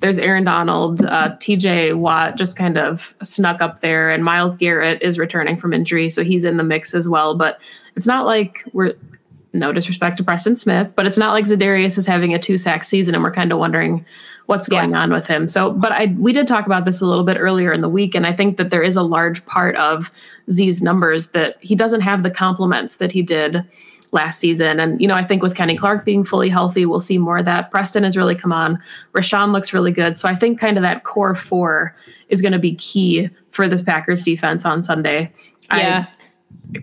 There's 0.00 0.18
Aaron 0.18 0.42
Donald, 0.42 1.04
uh, 1.04 1.36
T.J. 1.38 1.92
Watt 1.92 2.36
just 2.36 2.56
kind 2.56 2.76
of 2.76 3.14
snuck 3.22 3.60
up 3.60 3.82
there, 3.82 4.10
and 4.10 4.24
Myles 4.24 4.56
Garrett 4.56 5.00
is 5.00 5.16
returning 5.16 5.56
from 5.56 5.72
injury, 5.72 6.08
so 6.08 6.24
he's 6.24 6.44
in 6.44 6.56
the 6.56 6.64
mix 6.64 6.92
as 6.92 7.08
well. 7.08 7.36
But 7.36 7.60
it's 7.94 8.06
not 8.06 8.26
like 8.26 8.64
we're 8.72 8.94
no 9.52 9.72
disrespect 9.72 10.16
to 10.16 10.24
Preston 10.24 10.56
Smith, 10.56 10.92
but 10.96 11.06
it's 11.06 11.18
not 11.18 11.32
like 11.32 11.44
Za'Darius 11.44 11.98
is 11.98 12.06
having 12.06 12.34
a 12.34 12.38
two 12.38 12.56
sack 12.56 12.84
season 12.84 13.14
and 13.14 13.22
we're 13.22 13.32
kind 13.32 13.52
of 13.52 13.58
wondering 13.58 14.04
what's 14.46 14.68
going 14.68 14.90
yeah. 14.90 15.00
on 15.00 15.12
with 15.12 15.26
him. 15.26 15.48
So, 15.48 15.72
but 15.72 15.92
I 15.92 16.06
we 16.18 16.32
did 16.32 16.48
talk 16.48 16.66
about 16.66 16.84
this 16.84 17.00
a 17.00 17.06
little 17.06 17.24
bit 17.24 17.36
earlier 17.38 17.72
in 17.72 17.80
the 17.80 17.88
week, 17.88 18.14
and 18.14 18.26
I 18.26 18.32
think 18.32 18.56
that 18.56 18.70
there 18.70 18.82
is 18.82 18.96
a 18.96 19.02
large 19.02 19.44
part 19.46 19.76
of 19.76 20.10
Z's 20.50 20.82
numbers 20.82 21.28
that 21.28 21.56
he 21.60 21.74
doesn't 21.74 22.00
have 22.00 22.22
the 22.22 22.30
compliments 22.30 22.96
that 22.96 23.12
he 23.12 23.22
did 23.22 23.64
last 24.12 24.38
season. 24.38 24.78
And, 24.78 25.00
you 25.00 25.08
know, 25.08 25.14
I 25.14 25.24
think 25.24 25.42
with 25.42 25.56
Kenny 25.56 25.76
Clark 25.76 26.04
being 26.04 26.22
fully 26.22 26.50
healthy, 26.50 26.84
we'll 26.84 27.00
see 27.00 27.16
more 27.16 27.38
of 27.38 27.46
that. 27.46 27.70
Preston 27.70 28.04
has 28.04 28.16
really 28.16 28.34
come 28.34 28.52
on. 28.52 28.78
Rashan 29.14 29.52
looks 29.52 29.72
really 29.72 29.90
good. 29.90 30.18
So 30.18 30.28
I 30.28 30.34
think 30.34 30.60
kind 30.60 30.76
of 30.76 30.82
that 30.82 31.04
core 31.04 31.34
four 31.34 31.96
is 32.28 32.42
going 32.42 32.52
to 32.52 32.58
be 32.58 32.74
key 32.74 33.30
for 33.50 33.68
this 33.68 33.80
Packers 33.80 34.22
defense 34.22 34.66
on 34.66 34.82
Sunday. 34.82 35.32
Yeah. 35.72 36.06
I, 36.06 36.21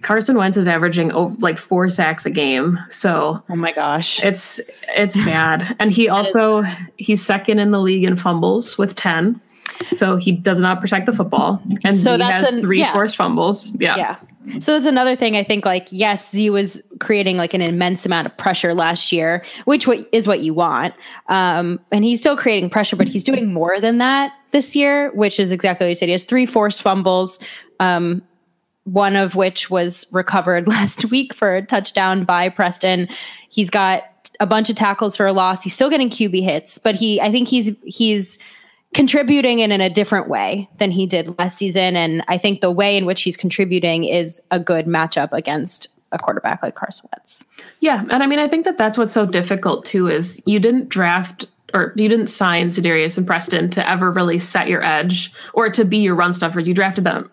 Carson 0.01 0.38
Wentz 0.38 0.57
is 0.57 0.67
averaging 0.67 1.11
over, 1.11 1.35
like 1.39 1.57
four 1.57 1.89
sacks 1.89 2.25
a 2.25 2.29
game. 2.29 2.79
So 2.89 3.43
oh 3.49 3.55
my 3.55 3.71
gosh, 3.71 4.23
it's 4.23 4.59
it's 4.89 5.15
bad. 5.15 5.75
And 5.79 5.91
he 5.91 6.07
also 6.09 6.63
he's 6.97 7.25
second 7.25 7.59
in 7.59 7.71
the 7.71 7.79
league 7.79 8.03
in 8.03 8.15
fumbles 8.15 8.77
with 8.77 8.95
ten. 8.95 9.41
So 9.91 10.17
he 10.17 10.33
does 10.33 10.59
not 10.59 10.81
protect 10.81 11.05
the 11.05 11.13
football, 11.13 11.61
and 11.83 11.95
so 11.97 12.17
he 12.17 12.23
has 12.23 12.53
an, 12.53 12.61
three 12.61 12.79
yeah. 12.79 12.91
forced 12.91 13.15
fumbles. 13.15 13.73
Yeah. 13.79 13.95
Yeah. 13.95 14.15
So 14.59 14.73
that's 14.73 14.85
another 14.85 15.15
thing 15.15 15.35
I 15.35 15.43
think 15.43 15.65
like 15.65 15.88
yes, 15.89 16.31
Z 16.31 16.49
was 16.49 16.81
creating 16.99 17.38
like 17.38 17.53
an 17.53 17.61
immense 17.61 18.05
amount 18.05 18.27
of 18.27 18.35
pressure 18.38 18.73
last 18.73 19.11
year, 19.11 19.43
which 19.65 19.88
what 19.88 20.07
is 20.11 20.27
what 20.27 20.41
you 20.41 20.53
want. 20.53 20.93
Um, 21.27 21.79
and 21.91 22.03
he's 22.03 22.19
still 22.19 22.38
creating 22.38 22.69
pressure, 22.69 22.95
but 22.95 23.07
he's 23.07 23.23
doing 23.23 23.53
more 23.53 23.79
than 23.79 23.97
that 23.99 24.33
this 24.51 24.75
year, 24.75 25.11
which 25.11 25.39
is 25.39 25.51
exactly 25.51 25.85
what 25.85 25.89
you 25.89 25.95
said. 25.95 26.09
He 26.09 26.13
has 26.13 26.23
three 26.23 26.45
forced 26.45 26.81
fumbles. 26.81 27.39
Um, 27.79 28.21
one 28.93 29.15
of 29.15 29.36
which 29.36 29.69
was 29.69 30.08
recovered 30.12 30.67
last 30.67 31.05
week 31.05 31.34
for 31.34 31.55
a 31.55 31.65
touchdown 31.65 32.25
by 32.25 32.50
Preston. 32.50 33.08
He's 33.50 33.69
got 33.69 34.03
a 34.39 34.46
bunch 34.46 34.69
of 34.69 34.75
tackles 34.75 35.15
for 35.15 35.25
a 35.25 35.34
loss. 35.34 35.63
He's 35.63 35.74
still 35.74 35.89
getting 35.89 36.10
QB 36.10 36.43
hits, 36.43 36.77
but 36.77 36.96
he 36.96 37.19
I 37.22 37.31
think 37.31 37.48
he's 37.48 37.72
he's 37.86 38.39
contributing 38.93 39.60
in, 39.60 39.72
in 39.72 39.81
a 39.81 39.89
different 39.89 40.27
way 40.29 40.67
than 40.77 40.89
he 40.89 41.05
did 41.05 41.38
last 41.38 41.58
season. 41.58 41.96
And 41.96 42.24
I 42.27 42.39
think 42.39 42.62
the 42.62 42.72
way 42.72 42.98
in 42.98 43.05
which 43.05 43.22
he's 43.22 43.38
contributing 43.38 44.03
is 44.03 44.41
a 44.50 44.60
good 44.60 44.88
matchup 44.88 45.31
against 45.31 45.89
a 46.12 46.17
quarterback 46.17 46.63
like 46.63 46.74
Carson 46.74 47.08
Wentz. 47.15 47.43
Yeah, 47.81 48.03
and 48.10 48.24
I 48.24 48.25
mean 48.25 48.39
I 48.39 48.48
think 48.48 48.65
that 48.65 48.77
that's 48.77 48.98
what's 48.98 49.13
so 49.13 49.25
difficult 49.25 49.86
too 49.86 50.08
is 50.08 50.41
you 50.46 50.60
didn't 50.60 50.89
draft 50.89 51.46
or 51.74 51.93
you 51.96 52.10
didn't 52.10 52.27
sign 52.27 52.69
Za'Darius 52.69 53.15
and 53.15 53.27
Preston 53.27 53.69
to 53.69 53.88
ever 53.88 54.10
really 54.10 54.39
set 54.39 54.67
your 54.67 54.84
edge 54.84 55.31
or 55.53 55.69
to 55.69 55.86
be 55.86 55.98
your 55.98 56.15
run 56.15 56.34
stuffers. 56.34 56.67
You 56.67 56.74
drafted 56.74 57.03
them 57.03 57.29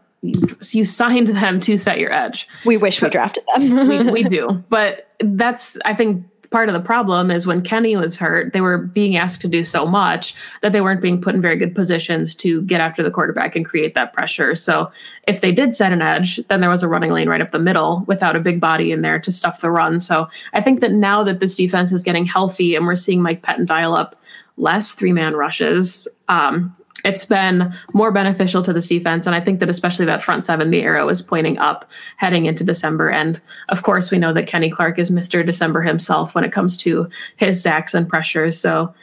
you 0.72 0.84
signed 0.84 1.28
them 1.28 1.60
to 1.60 1.76
set 1.76 1.98
your 1.98 2.12
edge. 2.12 2.48
We 2.64 2.76
wish 2.76 3.00
we 3.02 3.08
drafted 3.08 3.44
them. 3.54 3.88
we, 3.88 4.10
we 4.10 4.22
do, 4.28 4.62
but 4.68 5.10
that's 5.20 5.78
I 5.84 5.94
think 5.94 6.24
part 6.50 6.68
of 6.68 6.74
the 6.74 6.80
problem 6.80 7.30
is 7.30 7.46
when 7.46 7.62
Kenny 7.62 7.96
was 7.96 8.16
hurt, 8.16 8.52
they 8.52 8.60
were 8.60 8.78
being 8.78 9.16
asked 9.16 9.40
to 9.42 9.48
do 9.48 9.64
so 9.64 9.86
much 9.86 10.34
that 10.62 10.72
they 10.72 10.80
weren't 10.80 11.00
being 11.00 11.20
put 11.20 11.34
in 11.34 11.42
very 11.42 11.56
good 11.56 11.74
positions 11.74 12.34
to 12.36 12.62
get 12.62 12.80
after 12.80 13.02
the 13.02 13.10
quarterback 13.10 13.56
and 13.56 13.64
create 13.64 13.94
that 13.94 14.12
pressure. 14.12 14.54
So 14.54 14.90
if 15.26 15.40
they 15.40 15.52
did 15.52 15.74
set 15.74 15.92
an 15.92 16.02
edge, 16.02 16.40
then 16.48 16.60
there 16.60 16.70
was 16.70 16.82
a 16.82 16.88
running 16.88 17.12
lane 17.12 17.28
right 17.28 17.42
up 17.42 17.50
the 17.50 17.58
middle 17.58 18.04
without 18.06 18.36
a 18.36 18.40
big 18.40 18.60
body 18.60 18.92
in 18.92 19.02
there 19.02 19.18
to 19.18 19.30
stuff 19.30 19.60
the 19.60 19.70
run. 19.70 20.00
So 20.00 20.28
I 20.52 20.60
think 20.60 20.80
that 20.80 20.92
now 20.92 21.22
that 21.24 21.40
this 21.40 21.54
defense 21.54 21.92
is 21.92 22.02
getting 22.02 22.24
healthy 22.24 22.74
and 22.74 22.86
we're 22.86 22.96
seeing 22.96 23.22
Mike 23.22 23.42
Pettine 23.42 23.66
dial 23.66 23.94
up 23.94 24.16
less 24.56 24.94
three 24.94 25.12
man 25.12 25.34
rushes, 25.34 26.08
um, 26.28 26.74
it's 27.04 27.24
been 27.24 27.74
more 27.92 28.10
beneficial 28.10 28.62
to 28.62 28.72
this 28.72 28.88
defense. 28.88 29.26
And 29.26 29.34
I 29.34 29.40
think 29.40 29.60
that 29.60 29.68
especially 29.68 30.06
that 30.06 30.22
front 30.22 30.44
seven, 30.44 30.70
the 30.70 30.82
arrow 30.82 31.08
is 31.08 31.22
pointing 31.22 31.58
up 31.58 31.88
heading 32.16 32.46
into 32.46 32.64
December. 32.64 33.10
And 33.10 33.40
of 33.68 33.82
course, 33.82 34.10
we 34.10 34.18
know 34.18 34.32
that 34.32 34.46
Kenny 34.46 34.70
Clark 34.70 34.98
is 34.98 35.10
Mr. 35.10 35.44
December 35.44 35.82
himself 35.82 36.34
when 36.34 36.44
it 36.44 36.52
comes 36.52 36.76
to 36.78 37.08
his 37.36 37.62
sacks 37.62 37.94
and 37.94 38.08
pressures. 38.08 38.58
So 38.58 38.94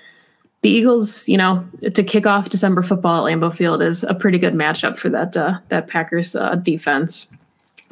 the 0.62 0.70
Eagles, 0.70 1.28
you 1.28 1.38
know, 1.38 1.66
to 1.94 2.04
kick 2.04 2.26
off 2.26 2.50
December 2.50 2.82
football 2.82 3.28
at 3.28 3.34
Lambeau 3.34 3.54
Field 3.54 3.82
is 3.82 4.04
a 4.04 4.16
pretty 4.16 4.40
good 4.40 4.54
matchup 4.54 4.98
for 4.98 5.10
that 5.10 5.36
uh, 5.36 5.60
that 5.70 5.88
Packers 5.88 6.36
uh, 6.36 6.56
defense. 6.56 7.30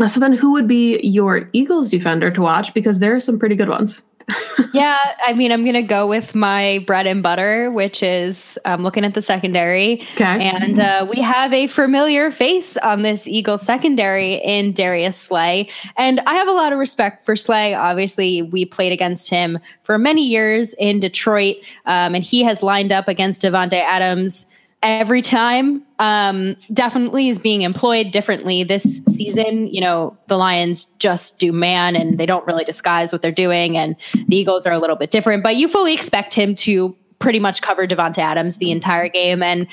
So 0.08 0.20
then, 0.20 0.34
who 0.34 0.51
would 0.53 0.67
be 0.67 1.00
your 1.01 1.48
Eagles 1.53 1.89
defender 1.89 2.31
to 2.31 2.41
watch? 2.41 2.74
Because 2.74 3.00
there 3.00 3.15
are 3.15 3.20
some 3.20 3.38
pretty 3.38 3.55
good 3.55 3.70
ones 3.70 4.03
yeah, 4.74 5.16
I 5.25 5.34
mean, 5.34 5.51
I'm 5.51 5.63
going 5.63 5.75
to 5.75 5.84
go 5.84 6.08
with 6.08 6.36
my 6.36 6.84
bread 6.86 7.08
and 7.08 7.22
butter, 7.24 7.72
which 7.72 8.04
is 8.04 8.58
um, 8.66 8.84
looking 8.84 9.06
at 9.06 9.13
the 9.13 9.22
secondary. 9.22 10.01
Okay. 10.13 10.25
And 10.25 10.80
uh, 10.80 11.08
we 11.10 11.22
have 11.22 11.54
a 11.54 11.68
familiar 11.68 12.32
face 12.32 12.78
on 12.78 13.01
this 13.01 13.28
Eagle 13.28 13.58
secondary 13.58 14.36
in 14.36 14.74
Darius 14.74 15.18
Slay. 15.18 15.70
And 15.98 16.20
I 16.22 16.36
have 16.36 16.48
a 16.48 16.54
lot 16.54 16.74
of 16.74 16.80
respect 16.80 17.25
for 17.25 17.36
Slay. 17.36 17.74
Obviously, 17.74 18.42
we 18.42 18.66
played 18.66 18.92
against 18.92 19.30
him 19.30 19.60
for 19.84 19.98
many 19.98 20.25
years 20.25 20.74
in 20.75 21.00
Detroit, 21.00 21.58
um, 21.86 22.16
and 22.16 22.24
he 22.24 22.44
has 22.44 22.63
lined 22.63 22.92
up 22.92 23.08
against 23.08 23.42
Davante 23.42 23.82
Adams 23.82 24.46
every 24.84 25.22
time. 25.22 25.84
Um, 26.00 26.56
definitely 26.74 27.30
is 27.30 27.38
being 27.38 27.62
employed 27.62 28.12
differently 28.12 28.64
this 28.64 28.84
season. 29.14 29.68
You 29.68 29.82
know, 29.82 30.18
the 30.28 30.38
Lions 30.38 30.86
just 31.00 31.38
do 31.38 31.52
man 31.52 31.96
and 31.96 32.20
they 32.20 32.26
don't 32.26 32.46
really 32.48 32.64
disguise 32.64 33.12
what 33.12 33.22
they're 33.22 33.32
doing, 33.32 33.78
and 33.78 33.96
the 34.28 34.36
Eagles 34.36 34.66
are 34.66 34.74
a 34.74 34.80
little 34.80 34.96
bit 34.96 35.12
different. 35.12 35.44
But 35.44 35.56
you 35.58 35.68
fully 35.68 35.94
expect 35.94 36.34
him 36.34 36.56
to 36.56 36.96
pretty 37.20 37.40
much 37.40 37.62
cover 37.62 37.86
Davante 37.86 38.18
Adams 38.18 38.58
the 38.58 38.72
entire 38.72 39.08
game, 39.08 39.44
and 39.44 39.68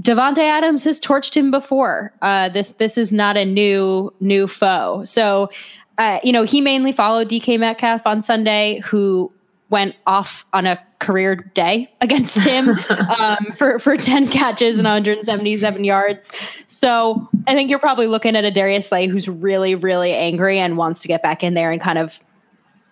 Davante 0.00 0.38
Adams 0.38 0.84
has 0.84 1.00
torched 1.00 1.34
him 1.34 1.50
before. 1.50 2.12
Uh, 2.20 2.48
this 2.48 2.68
this 2.78 2.98
is 2.98 3.12
not 3.12 3.36
a 3.36 3.44
new 3.44 4.12
new 4.20 4.46
foe. 4.46 5.04
So, 5.04 5.50
uh, 5.98 6.18
you 6.24 6.32
know, 6.32 6.42
he 6.42 6.60
mainly 6.60 6.92
followed 6.92 7.28
DK 7.28 7.58
Metcalf 7.58 8.06
on 8.06 8.22
Sunday, 8.22 8.80
who 8.80 9.32
went 9.70 9.94
off 10.06 10.44
on 10.52 10.66
a 10.66 10.78
career 10.98 11.36
day 11.36 11.90
against 12.00 12.36
him 12.36 12.70
um, 13.18 13.46
for 13.56 13.78
for 13.78 13.96
10 13.96 14.28
catches 14.28 14.76
and 14.76 14.84
177 14.84 15.84
yards. 15.84 16.30
So 16.68 17.28
I 17.46 17.54
think 17.54 17.70
you're 17.70 17.78
probably 17.78 18.06
looking 18.06 18.36
at 18.36 18.44
a 18.44 18.50
Darius 18.50 18.88
Slay 18.88 19.06
who's 19.06 19.28
really, 19.28 19.74
really 19.74 20.12
angry 20.12 20.58
and 20.58 20.76
wants 20.76 21.02
to 21.02 21.08
get 21.08 21.22
back 21.22 21.42
in 21.42 21.54
there 21.54 21.70
and 21.70 21.80
kind 21.80 21.98
of 21.98 22.20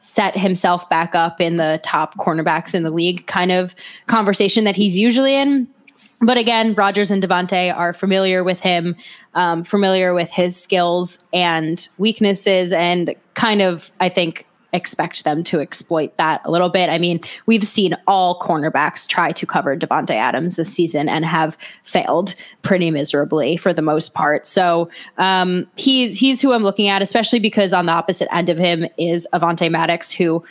set 0.02 0.36
himself 0.36 0.88
back 0.88 1.14
up 1.14 1.40
in 1.40 1.58
the 1.58 1.80
top 1.82 2.16
cornerbacks 2.16 2.74
in 2.74 2.82
the 2.82 2.90
league 2.90 3.26
kind 3.26 3.52
of 3.52 3.74
conversation 4.06 4.64
that 4.64 4.76
he's 4.76 4.96
usually 4.96 5.34
in. 5.34 5.68
But 6.20 6.36
again, 6.36 6.74
Rodgers 6.74 7.10
and 7.10 7.22
Davante 7.22 7.74
are 7.74 7.92
familiar 7.92 8.42
with 8.42 8.58
him, 8.60 8.96
um, 9.34 9.62
familiar 9.62 10.14
with 10.14 10.30
his 10.30 10.60
skills 10.60 11.20
and 11.32 11.88
weaknesses, 11.98 12.72
and 12.72 13.14
kind 13.34 13.62
of, 13.62 13.92
I 14.00 14.08
think, 14.08 14.44
expect 14.72 15.24
them 15.24 15.42
to 15.44 15.60
exploit 15.60 16.16
that 16.18 16.42
a 16.44 16.50
little 16.50 16.68
bit. 16.68 16.90
I 16.90 16.98
mean, 16.98 17.20
we've 17.46 17.66
seen 17.66 17.96
all 18.06 18.38
cornerbacks 18.40 19.06
try 19.06 19.32
to 19.32 19.46
cover 19.46 19.76
Davante 19.76 20.10
Adams 20.10 20.56
this 20.56 20.72
season 20.72 21.08
and 21.08 21.24
have 21.24 21.56
failed 21.84 22.34
pretty 22.62 22.90
miserably 22.90 23.56
for 23.56 23.72
the 23.72 23.82
most 23.82 24.12
part. 24.12 24.46
So 24.46 24.90
um, 25.16 25.66
he's 25.76 26.16
he's 26.16 26.40
who 26.40 26.52
I'm 26.52 26.62
looking 26.62 26.88
at, 26.88 27.00
especially 27.00 27.38
because 27.38 27.72
on 27.72 27.86
the 27.86 27.92
opposite 27.92 28.28
end 28.34 28.50
of 28.50 28.58
him 28.58 28.86
is 28.98 29.26
Avonte 29.32 29.70
Maddox, 29.70 30.10
who, 30.10 30.44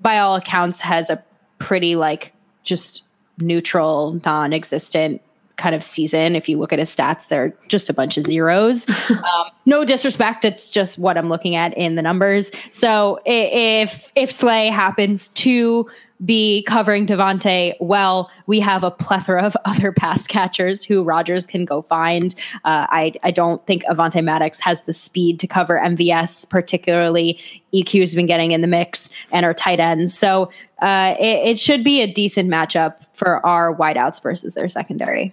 by 0.00 0.18
all 0.18 0.36
accounts, 0.36 0.80
has 0.80 1.08
a 1.08 1.22
pretty 1.58 1.96
like 1.96 2.32
just 2.62 3.02
neutral, 3.38 4.20
non-existent 4.24 5.22
kind 5.56 5.74
of 5.74 5.84
season. 5.84 6.34
If 6.36 6.48
you 6.48 6.58
look 6.58 6.72
at 6.72 6.78
his 6.78 6.94
stats, 6.94 7.28
they're 7.28 7.54
just 7.68 7.88
a 7.88 7.92
bunch 7.92 8.16
of 8.16 8.24
zeros. 8.24 8.88
um, 9.10 9.46
no 9.66 9.84
disrespect, 9.84 10.44
it's 10.44 10.70
just 10.70 10.98
what 10.98 11.16
I'm 11.16 11.28
looking 11.28 11.56
at 11.56 11.76
in 11.76 11.94
the 11.94 12.02
numbers. 12.02 12.50
So 12.70 13.20
if 13.24 14.12
if 14.14 14.32
Slay 14.32 14.68
happens 14.68 15.28
to 15.28 15.88
be 16.24 16.62
covering 16.62 17.06
Davante 17.06 17.74
well, 17.80 18.30
we 18.46 18.60
have 18.60 18.84
a 18.84 18.90
plethora 18.90 19.42
of 19.42 19.56
other 19.64 19.92
pass 19.92 20.26
catchers 20.26 20.84
who 20.84 21.02
Rodgers 21.02 21.46
can 21.46 21.64
go 21.64 21.82
find. 21.82 22.34
Uh, 22.64 22.86
I 22.88 23.12
I 23.22 23.30
don't 23.30 23.64
think 23.66 23.84
Avonte 23.84 24.22
Maddox 24.22 24.60
has 24.60 24.84
the 24.84 24.94
speed 24.94 25.40
to 25.40 25.46
cover 25.46 25.78
MVS, 25.78 26.48
particularly. 26.48 27.38
EQ's 27.74 28.14
been 28.14 28.26
getting 28.26 28.52
in 28.52 28.60
the 28.60 28.66
mix 28.66 29.10
and 29.32 29.46
our 29.46 29.54
tight 29.54 29.80
ends. 29.80 30.16
So 30.16 30.50
uh, 30.80 31.14
it, 31.18 31.50
it 31.50 31.58
should 31.58 31.82
be 31.82 32.02
a 32.02 32.12
decent 32.12 32.50
matchup 32.50 32.96
for 33.14 33.44
our 33.46 33.74
wideouts 33.74 34.22
versus 34.22 34.54
their 34.54 34.68
secondary. 34.68 35.32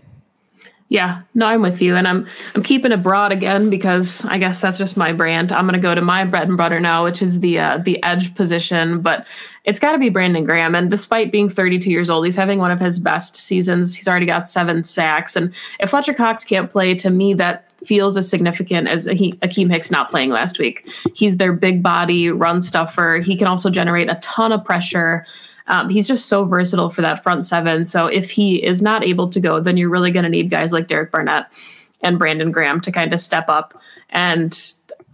Yeah, 0.92 1.22
no, 1.36 1.46
I'm 1.46 1.62
with 1.62 1.84
you, 1.84 1.96
and 1.96 2.08
I'm 2.08 2.26
I'm 2.56 2.64
keeping 2.64 2.92
it 2.92 3.04
broad 3.04 3.32
again 3.32 3.70
because 3.70 4.26
I 4.26 4.40
guess 4.40 4.60
that's 4.60 4.80
just 4.80 4.98
my 4.98 5.14
brand. 5.14 5.52
I'm 5.52 5.68
going 5.68 5.80
to 5.80 5.80
go 5.80 5.94
to 5.94 6.02
my 6.02 6.26
bread 6.26 6.48
and 6.48 6.58
butter 6.58 6.80
now, 6.80 7.04
which 7.04 7.22
is 7.22 7.42
the 7.42 7.60
uh, 7.60 7.78
the 7.78 8.04
edge 8.04 8.34
position, 8.34 9.02
but 9.02 9.28
it's 9.66 9.80
got 9.80 9.92
to 9.92 10.00
be 10.00 10.10
Brandon 10.10 10.44
Graham. 10.44 10.74
And 10.74 10.90
despite 10.90 11.32
being 11.32 11.48
32 11.48 11.92
years 11.92 12.10
old, 12.10 12.26
he's 12.26 12.36
having 12.36 12.58
one 12.58 12.72
of 12.72 12.80
his 12.80 12.98
best 12.98 13.36
seasons. 13.36 13.96
He's 13.96 14.08
already 14.08 14.26
got 14.26 14.50
seven 14.50 14.84
sacks, 14.84 15.36
and 15.36 15.54
if 15.80 15.92
Fletcher 15.92 16.16
Cox 16.16 16.44
can't 16.44 16.72
play, 16.72 16.96
to 16.96 17.12
me 17.12 17.36
that 17.36 17.70
feels 17.86 18.18
as 18.18 18.28
significant 18.28 18.88
as 18.88 19.06
Akiem 19.06 19.72
Hicks 19.72 19.92
not 19.92 20.10
playing 20.10 20.32
last 20.32 20.58
week. 20.58 20.90
He's 21.14 21.38
their 21.38 21.54
big 21.54 21.84
body 21.84 22.30
run 22.32 22.62
stuffer. 22.62 23.22
He 23.24 23.38
can 23.38 23.48
also 23.48 23.70
generate 23.70 24.10
a 24.10 24.16
ton 24.16 24.52
of 24.52 24.66
pressure. 24.66 25.24
Um, 25.70 25.90
he's 25.90 26.08
just 26.08 26.26
so 26.26 26.46
versatile 26.46 26.90
for 26.90 27.02
that 27.02 27.24
front 27.24 27.46
seven. 27.46 27.86
So 27.86 28.08
if 28.08 28.30
he 28.30 28.64
is 28.64 28.82
not 28.82 29.04
able 29.04 29.30
to 29.30 29.40
go, 29.40 29.60
then 29.60 29.78
you're 29.78 29.90
really 29.90 30.12
going 30.12 30.24
to 30.24 30.30
need 30.30 30.50
guys 30.50 30.74
like 30.74 30.88
Derek 30.88 31.12
Barnett 31.12 31.48
and 32.02 32.20
Brandon 32.20 32.52
Graham 32.52 32.82
to 32.82 32.92
kind 32.92 33.14
of 33.14 33.20
step 33.20 33.48
up. 33.48 33.80
And 34.10 34.60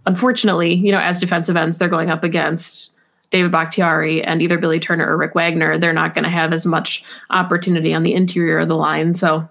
unfortunately, 0.06 0.74
you 0.74 0.92
know, 0.92 0.98
as 0.98 1.20
defensive 1.20 1.56
ends, 1.56 1.78
they're 1.78 1.88
going 1.88 2.10
up 2.10 2.24
against 2.24 2.90
David 3.30 3.52
Bakhtiari 3.52 4.22
and 4.22 4.40
either 4.40 4.56
Billy 4.56 4.80
Turner 4.80 5.06
or 5.06 5.16
Rick 5.16 5.34
Wagner. 5.34 5.78
They're 5.78 5.92
not 5.92 6.14
going 6.14 6.24
to 6.24 6.30
have 6.30 6.52
as 6.52 6.64
much 6.64 7.04
opportunity 7.30 7.92
on 7.92 8.02
the 8.02 8.14
interior 8.14 8.60
of 8.60 8.68
the 8.68 8.76
line. 8.76 9.14
So 9.14 9.48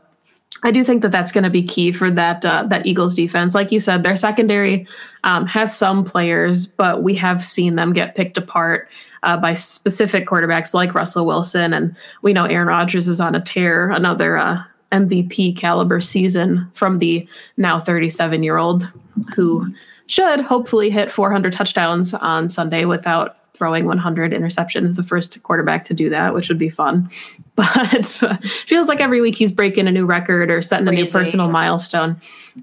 I 0.66 0.72
do 0.72 0.84
think 0.84 1.04
that 1.04 1.12
that's 1.12 1.32
going 1.32 1.44
to 1.44 1.52
be 1.52 1.62
key 1.62 1.92
for 1.92 2.10
that 2.10 2.44
uh, 2.44 2.64
that 2.64 2.88
Eagles 2.88 3.14
defense. 3.14 3.54
Like 3.54 3.72
you 3.72 3.80
said, 3.80 4.02
their 4.02 4.18
secondary 4.18 4.88
um, 5.24 5.46
has 5.46 5.78
some 5.78 6.04
players, 6.04 6.66
but 6.66 7.04
we 7.04 7.14
have 7.14 7.46
seen 7.46 7.76
them 7.76 7.94
get 7.94 8.16
picked 8.16 8.36
apart 8.36 8.90
uh, 9.22 9.38
by 9.38 9.54
specific 9.54 10.26
quarterbacks 10.26 10.74
like 10.74 10.96
Russell 10.96 11.28
Wilson. 11.28 11.72
And 11.72 11.96
we 12.24 12.34
know 12.34 12.46
Aaron 12.46 12.68
Rodgers 12.68 13.08
is 13.08 13.22
on 13.22 13.36
a 13.36 13.42
tear, 13.42 13.92
another 13.92 14.38
uh, 14.38 14.64
MVP 14.92 15.56
caliber 15.56 16.02
season 16.02 16.68
from 16.74 16.98
the 16.98 17.28
now 17.58 17.80
37 17.80 18.42
year 18.42 18.58
old 18.58 18.92
who 19.36 19.72
should 20.08 20.40
hopefully 20.40 20.90
hit 20.90 21.12
400 21.12 21.54
touchdowns 21.54 22.16
on 22.16 22.50
Sunday 22.50 22.86
without 22.86 23.38
throwing 23.56 23.86
100 23.86 24.32
interceptions, 24.32 24.96
the 24.96 25.04
first 25.04 25.42
quarterback 25.44 25.84
to 25.86 25.94
do 25.94 26.10
that, 26.10 26.34
which 26.34 26.50
would 26.50 26.60
be 26.60 26.70
fun. 26.70 27.10
But 27.56 28.06
feels 28.66 28.90
like 28.90 29.00
every 29.00 29.22
week 29.22 29.36
he's 29.36 29.54
breaking 29.54 29.88
a 29.88 29.92
new 29.92 30.06
record 30.06 30.52
or 30.52 30.62
setting 30.62 30.88
Crazy. 30.88 31.02
a 31.04 31.06
new 31.06 31.10
personal 31.10 31.50
milestone. 31.50 32.18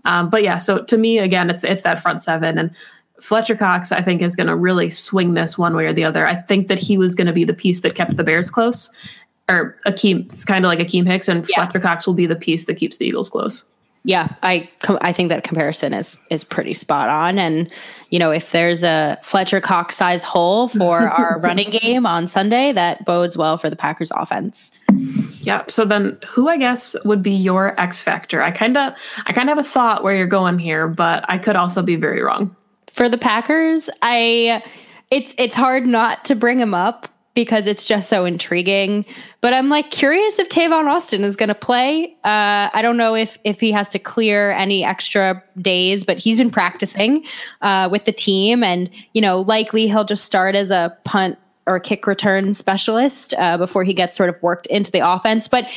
Um, 0.05 0.29
but 0.29 0.43
yeah, 0.43 0.59
so 0.59 0.85
to 0.85 0.99
me, 0.99 1.19
again, 1.19 1.49
it's 1.49 1.65
it's 1.65 1.81
that 1.81 2.03
front 2.03 2.23
seven, 2.23 2.59
and 2.59 2.71
Fletcher 3.23 3.57
Cox, 3.57 3.91
I 3.91 4.03
think, 4.03 4.21
is 4.21 4.37
going 4.37 4.49
to 4.49 4.55
really 4.55 4.91
swing 4.91 5.33
this 5.33 5.57
one 5.57 5.75
way 5.75 5.87
or 5.87 5.95
the 5.95 6.05
other. 6.05 6.27
I 6.27 6.35
think 6.35 6.69
that 6.69 6.79
he 6.79 6.99
was 6.99 7.15
going 7.15 7.27
to 7.27 7.33
be 7.33 7.45
the 7.45 7.55
piece 7.55 7.81
that 7.81 7.95
kept 7.95 8.17
the 8.17 8.25
Bears 8.25 8.51
close, 8.51 8.91
or 9.49 9.79
Akiem, 9.87 10.27
it's 10.27 10.45
kind 10.45 10.65
of 10.65 10.69
like 10.69 10.81
Akiem 10.81 11.07
Hicks, 11.07 11.27
and 11.27 11.49
yeah. 11.49 11.55
Fletcher 11.55 11.81
Cox 11.81 12.07
will 12.07 12.15
be 12.15 12.27
the 12.27 12.37
piece 12.37 12.67
that 12.67 12.75
keeps 12.75 12.99
the 12.99 13.07
Eagles 13.07 13.31
close. 13.31 13.65
Yeah, 14.05 14.35
I 14.43 14.69
I 15.01 15.13
think 15.13 15.29
that 15.29 15.45
comparison 15.45 15.95
is 15.95 16.17
is 16.29 16.43
pretty 16.43 16.75
spot 16.75 17.09
on. 17.09 17.39
And 17.39 17.71
you 18.11 18.19
know, 18.19 18.31
if 18.31 18.51
there's 18.51 18.83
a 18.83 19.19
Fletcher 19.23 19.61
Cox 19.61 19.97
size 19.97 20.23
hole 20.23 20.69
for 20.69 21.09
our 21.09 21.39
running 21.39 21.71
game 21.71 22.05
on 22.05 22.29
Sunday, 22.29 22.73
that 22.73 23.05
bodes 23.05 23.37
well 23.37 23.59
for 23.59 23.71
the 23.71 23.77
Packers 23.77 24.11
offense. 24.15 24.73
Yeah. 25.43 25.65
So 25.69 25.85
then, 25.85 26.19
who 26.27 26.49
I 26.49 26.57
guess 26.57 26.97
would 27.05 27.23
be 27.23 27.31
your 27.31 27.81
X 27.81 28.01
factor? 28.01 28.43
I 28.43 28.51
kind 28.51 28.77
of 28.77 28.93
I 29.27 29.33
kind 29.33 29.49
of 29.49 29.57
have 29.57 29.65
a 29.65 29.69
thought 29.69 30.03
where 30.03 30.17
you're 30.17 30.27
going 30.27 30.59
here, 30.59 30.89
but 30.89 31.25
I 31.29 31.39
could 31.39 31.57
also 31.57 31.83
be 31.83 31.97
very 31.97 32.23
wrong 32.23 32.57
for 32.93 33.09
the 33.09 33.19
Packers, 33.19 33.91
I 34.03 34.63
it's 35.11 35.35
it's 35.39 35.55
hard 35.55 35.87
not 35.87 36.25
to 36.27 36.35
bring 36.35 36.61
him 36.61 36.75
up 36.75 37.09
because 37.35 37.67
it's 37.67 37.85
just 37.85 38.09
so 38.09 38.25
intriguing. 38.25 39.05
But 39.41 39.55
I'm 39.55 39.69
like 39.69 39.91
curious 39.91 40.39
if 40.39 40.49
Tavon 40.49 40.87
Austin 40.87 41.25
is 41.25 41.37
going 41.37 41.49
to 41.49 41.55
play. 41.55 42.15
Uh, 42.25 42.69
I 42.73 42.81
don't 42.83 42.97
know 42.97 43.15
if 43.15 43.39
if 43.45 43.61
he 43.61 43.73
has 43.73 43.89
to 43.91 43.99
clear 43.99 44.53
any 44.53 44.85
extra 44.85 45.43
days, 45.61 46.05
but 46.05 46.19
he's 46.19 46.39
been 46.39 46.51
practicing 46.51 47.25
uh, 47.63 47.89
with 47.91 48.05
the 48.05 48.13
team, 48.13 48.63
and 48.63 48.91
you 49.15 49.21
know, 49.21 49.41
likely 49.41 49.87
he'll 49.87 50.05
just 50.05 50.25
start 50.25 50.55
as 50.55 50.71
a 50.71 50.97
punt 51.05 51.39
or 51.67 51.79
kick 51.79 52.07
return 52.07 52.53
specialist 52.55 53.35
uh, 53.39 53.57
before 53.57 53.85
he 53.85 53.95
gets 53.95 54.17
sort 54.17 54.29
of 54.29 54.43
worked 54.43 54.67
into 54.67 54.91
the 54.91 54.99
offense. 54.99 55.47
But 55.47 55.71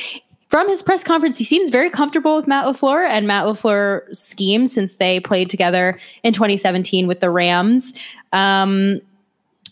from 0.48 0.68
his 0.68 0.82
press 0.82 1.02
conference, 1.02 1.38
he 1.38 1.44
seems 1.44 1.70
very 1.70 1.90
comfortable 1.90 2.36
with 2.36 2.46
Matt 2.46 2.66
LaFleur 2.66 3.08
and 3.08 3.26
Matt 3.26 3.46
LaFleur's 3.46 4.18
scheme 4.18 4.66
since 4.66 4.96
they 4.96 5.20
played 5.20 5.50
together 5.50 5.98
in 6.22 6.32
2017 6.32 7.06
with 7.06 7.20
the 7.20 7.30
Rams. 7.30 7.92
Um, 8.32 9.00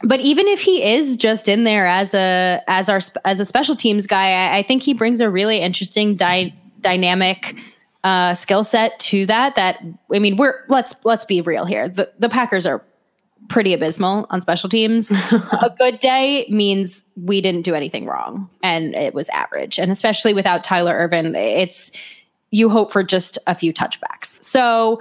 but 0.02 0.20
even 0.20 0.48
if 0.48 0.60
he 0.60 0.82
is 0.82 1.16
just 1.16 1.48
in 1.48 1.64
there 1.64 1.86
as 1.86 2.14
a 2.14 2.60
as 2.66 2.88
our 2.88 3.00
as 3.24 3.40
a 3.40 3.44
special 3.44 3.76
teams 3.76 4.06
guy, 4.06 4.32
I, 4.32 4.58
I 4.58 4.62
think 4.62 4.82
he 4.82 4.92
brings 4.92 5.20
a 5.20 5.30
really 5.30 5.60
interesting 5.60 6.16
dy- 6.16 6.54
dynamic 6.80 7.54
uh, 8.02 8.34
skill 8.34 8.64
set 8.64 8.98
to 9.00 9.26
that. 9.26 9.56
That 9.56 9.78
I 10.12 10.18
mean, 10.18 10.36
we're 10.36 10.64
let's 10.68 10.94
let's 11.04 11.24
be 11.24 11.40
real 11.40 11.64
here. 11.64 11.88
The 11.88 12.10
the 12.18 12.28
Packers 12.28 12.66
are 12.66 12.82
pretty 13.48 13.74
abysmal 13.74 14.26
on 14.30 14.40
special 14.40 14.68
teams. 14.68 15.10
a 15.30 15.74
good 15.78 16.00
day 16.00 16.46
means 16.48 17.04
we 17.16 17.40
didn't 17.40 17.62
do 17.62 17.74
anything 17.74 18.06
wrong 18.06 18.48
and 18.62 18.94
it 18.94 19.14
was 19.14 19.28
average. 19.28 19.78
And 19.78 19.92
especially 19.92 20.32
without 20.32 20.64
Tyler 20.64 20.94
Ervin, 20.94 21.34
it's 21.34 21.90
you 22.50 22.70
hope 22.70 22.92
for 22.92 23.02
just 23.02 23.36
a 23.46 23.54
few 23.54 23.72
touchbacks. 23.72 24.42
So 24.42 25.00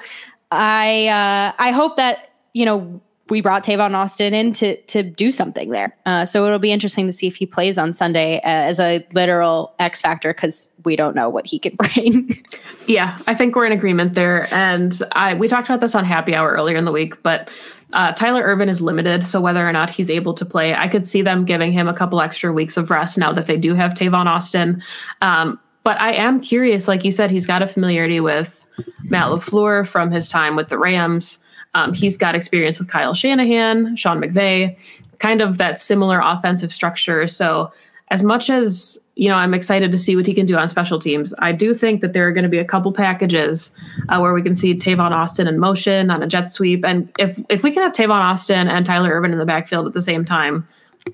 I 0.51 1.07
uh, 1.07 1.53
I 1.57 1.71
hope 1.71 1.97
that 1.97 2.29
you 2.53 2.65
know 2.65 3.01
we 3.29 3.41
brought 3.41 3.63
Tavon 3.63 3.95
Austin 3.95 4.33
in 4.33 4.51
to 4.53 4.75
to 4.83 5.01
do 5.01 5.31
something 5.31 5.69
there. 5.69 5.95
Uh, 6.05 6.25
so 6.25 6.45
it'll 6.45 6.59
be 6.59 6.71
interesting 6.71 7.05
to 7.07 7.13
see 7.13 7.27
if 7.27 7.35
he 7.35 7.45
plays 7.45 7.77
on 7.77 7.93
Sunday 7.93 8.41
as 8.43 8.79
a 8.79 9.05
literal 9.13 9.73
X 9.79 10.01
factor 10.01 10.33
because 10.33 10.69
we 10.83 10.95
don't 10.95 11.15
know 11.15 11.29
what 11.29 11.47
he 11.47 11.57
can 11.57 11.75
bring. 11.93 12.43
yeah, 12.87 13.19
I 13.27 13.33
think 13.33 13.55
we're 13.55 13.65
in 13.65 13.71
agreement 13.71 14.13
there. 14.13 14.53
And 14.53 15.01
I 15.13 15.35
we 15.35 15.47
talked 15.47 15.69
about 15.69 15.81
this 15.81 15.95
on 15.95 16.05
Happy 16.05 16.35
Hour 16.35 16.51
earlier 16.51 16.77
in 16.77 16.85
the 16.85 16.91
week, 16.91 17.21
but 17.23 17.49
uh, 17.93 18.11
Tyler 18.13 18.41
Ervin 18.41 18.69
is 18.69 18.81
limited, 18.81 19.23
so 19.23 19.39
whether 19.39 19.67
or 19.67 19.71
not 19.71 19.89
he's 19.89 20.09
able 20.09 20.33
to 20.33 20.45
play, 20.45 20.73
I 20.73 20.87
could 20.87 21.07
see 21.07 21.21
them 21.21 21.45
giving 21.45 21.71
him 21.71 21.87
a 21.87 21.93
couple 21.93 22.21
extra 22.21 22.51
weeks 22.51 22.75
of 22.75 22.89
rest 22.89 23.19
now 23.19 23.31
that 23.31 23.45
they 23.45 23.57
do 23.57 23.75
have 23.75 23.93
Tavon 23.93 24.25
Austin. 24.25 24.81
Um, 25.21 25.59
but 25.83 26.01
I 26.01 26.13
am 26.13 26.41
curious. 26.41 26.87
Like 26.87 27.03
you 27.03 27.11
said, 27.11 27.29
he's 27.29 27.45
got 27.45 27.61
a 27.61 27.67
familiarity 27.67 28.19
with 28.19 28.65
Matt 29.03 29.25
LaFleur 29.25 29.85
from 29.85 30.11
his 30.11 30.27
time 30.27 30.55
with 30.55 30.69
the 30.69 30.77
Rams. 30.77 31.37
Um, 31.75 31.93
he's 31.93 32.17
got 32.17 32.35
experience 32.35 32.79
with 32.79 32.87
Kyle 32.87 33.13
Shanahan, 33.13 33.95
Sean 33.95 34.21
McVay, 34.21 34.77
kind 35.19 35.41
of 35.41 35.57
that 35.57 35.79
similar 35.79 36.19
offensive 36.23 36.71
structure. 36.71 37.27
So, 37.27 37.71
as 38.11 38.21
much 38.21 38.49
as 38.49 38.99
you 39.15 39.29
know, 39.29 39.35
I'm 39.35 39.53
excited 39.53 39.91
to 39.91 39.97
see 39.97 40.15
what 40.15 40.25
he 40.25 40.33
can 40.33 40.45
do 40.45 40.55
on 40.55 40.67
special 40.69 40.99
teams. 40.99 41.33
I 41.39 41.51
do 41.51 41.73
think 41.73 42.01
that 42.01 42.13
there 42.13 42.27
are 42.27 42.31
going 42.31 42.43
to 42.43 42.49
be 42.49 42.57
a 42.57 42.65
couple 42.65 42.91
packages 42.91 43.75
uh, 44.09 44.19
where 44.19 44.33
we 44.33 44.41
can 44.41 44.55
see 44.55 44.73
Tavon 44.73 45.11
Austin 45.11 45.47
in 45.47 45.59
motion 45.59 46.09
on 46.09 46.23
a 46.23 46.27
jet 46.27 46.49
sweep, 46.49 46.83
and 46.83 47.11
if 47.19 47.39
if 47.49 47.63
we 47.63 47.71
can 47.71 47.83
have 47.83 47.93
Tavon 47.93 48.21
Austin 48.21 48.67
and 48.67 48.85
Tyler 48.85 49.11
Ervin 49.11 49.31
in 49.31 49.39
the 49.39 49.45
backfield 49.45 49.87
at 49.87 49.93
the 49.93 50.01
same 50.01 50.25
time, 50.25 50.67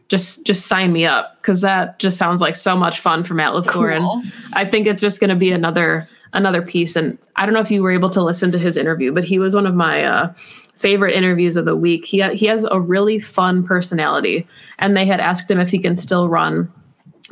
just 0.08 0.46
just 0.46 0.68
sign 0.68 0.94
me 0.94 1.06
up 1.06 1.38
because 1.42 1.62
that 1.62 2.00
just 2.00 2.18
sounds 2.18 2.42
like 2.42 2.56
so 2.56 2.76
much 2.76 3.00
fun 3.00 3.24
for 3.24 3.34
Matt 3.34 3.54
LaFleur, 3.54 3.98
cool. 3.98 4.22
and 4.22 4.34
I 4.54 4.66
think 4.66 4.88
it's 4.88 5.02
just 5.02 5.20
going 5.20 5.30
to 5.30 5.36
be 5.36 5.52
another 5.52 6.08
another 6.34 6.62
piece. 6.62 6.96
And 6.96 7.18
I 7.36 7.46
don't 7.46 7.54
know 7.54 7.62
if 7.62 7.72
you 7.72 7.82
were 7.82 7.92
able 7.92 8.10
to 8.12 8.24
listen 8.24 8.52
to 8.52 8.60
his 8.60 8.78
interview, 8.78 9.12
but 9.12 9.24
he 9.24 9.40
was 9.40 9.56
one 9.56 9.66
of 9.66 9.76
my 9.76 10.04
uh, 10.04 10.34
favorite 10.76 11.16
interviews 11.16 11.56
of 11.56 11.66
the 11.66 11.76
week. 11.76 12.06
He 12.06 12.22
he 12.36 12.46
has 12.48 12.66
a 12.70 12.80
really 12.80 13.20
fun 13.20 13.64
personality, 13.64 14.48
and 14.80 14.96
they 14.96 15.06
had 15.06 15.20
asked 15.20 15.50
him 15.50 15.60
if 15.60 15.70
he 15.70 15.80
can 15.80 15.96
still 15.96 16.30
run 16.30 16.72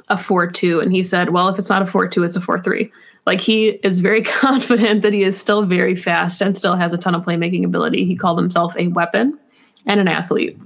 a 0.09 0.17
four 0.17 0.47
two, 0.47 0.79
and 0.79 0.91
he 0.91 1.03
said, 1.03 1.29
"Well, 1.29 1.47
if 1.49 1.57
it's 1.57 1.69
not 1.69 1.81
a 1.81 1.85
four 1.85 2.07
two, 2.07 2.23
it's 2.23 2.35
a 2.35 2.41
four 2.41 2.61
three. 2.61 2.91
Like 3.25 3.41
he 3.41 3.67
is 3.83 3.99
very 3.99 4.23
confident 4.41 5.01
that 5.01 5.13
he 5.13 5.23
is 5.23 5.39
still 5.39 5.65
very 5.65 5.95
fast 5.95 6.41
and 6.41 6.55
still 6.55 6.75
has 6.75 6.93
a 6.93 6.97
ton 6.97 7.13
of 7.13 7.23
playmaking 7.23 7.65
ability. 7.65 8.05
He 8.05 8.15
called 8.15 8.37
himself 8.37 8.75
a 8.77 8.87
weapon 8.87 9.37
and 9.85 9.99
an 9.99 10.07
athlete. 10.07 10.57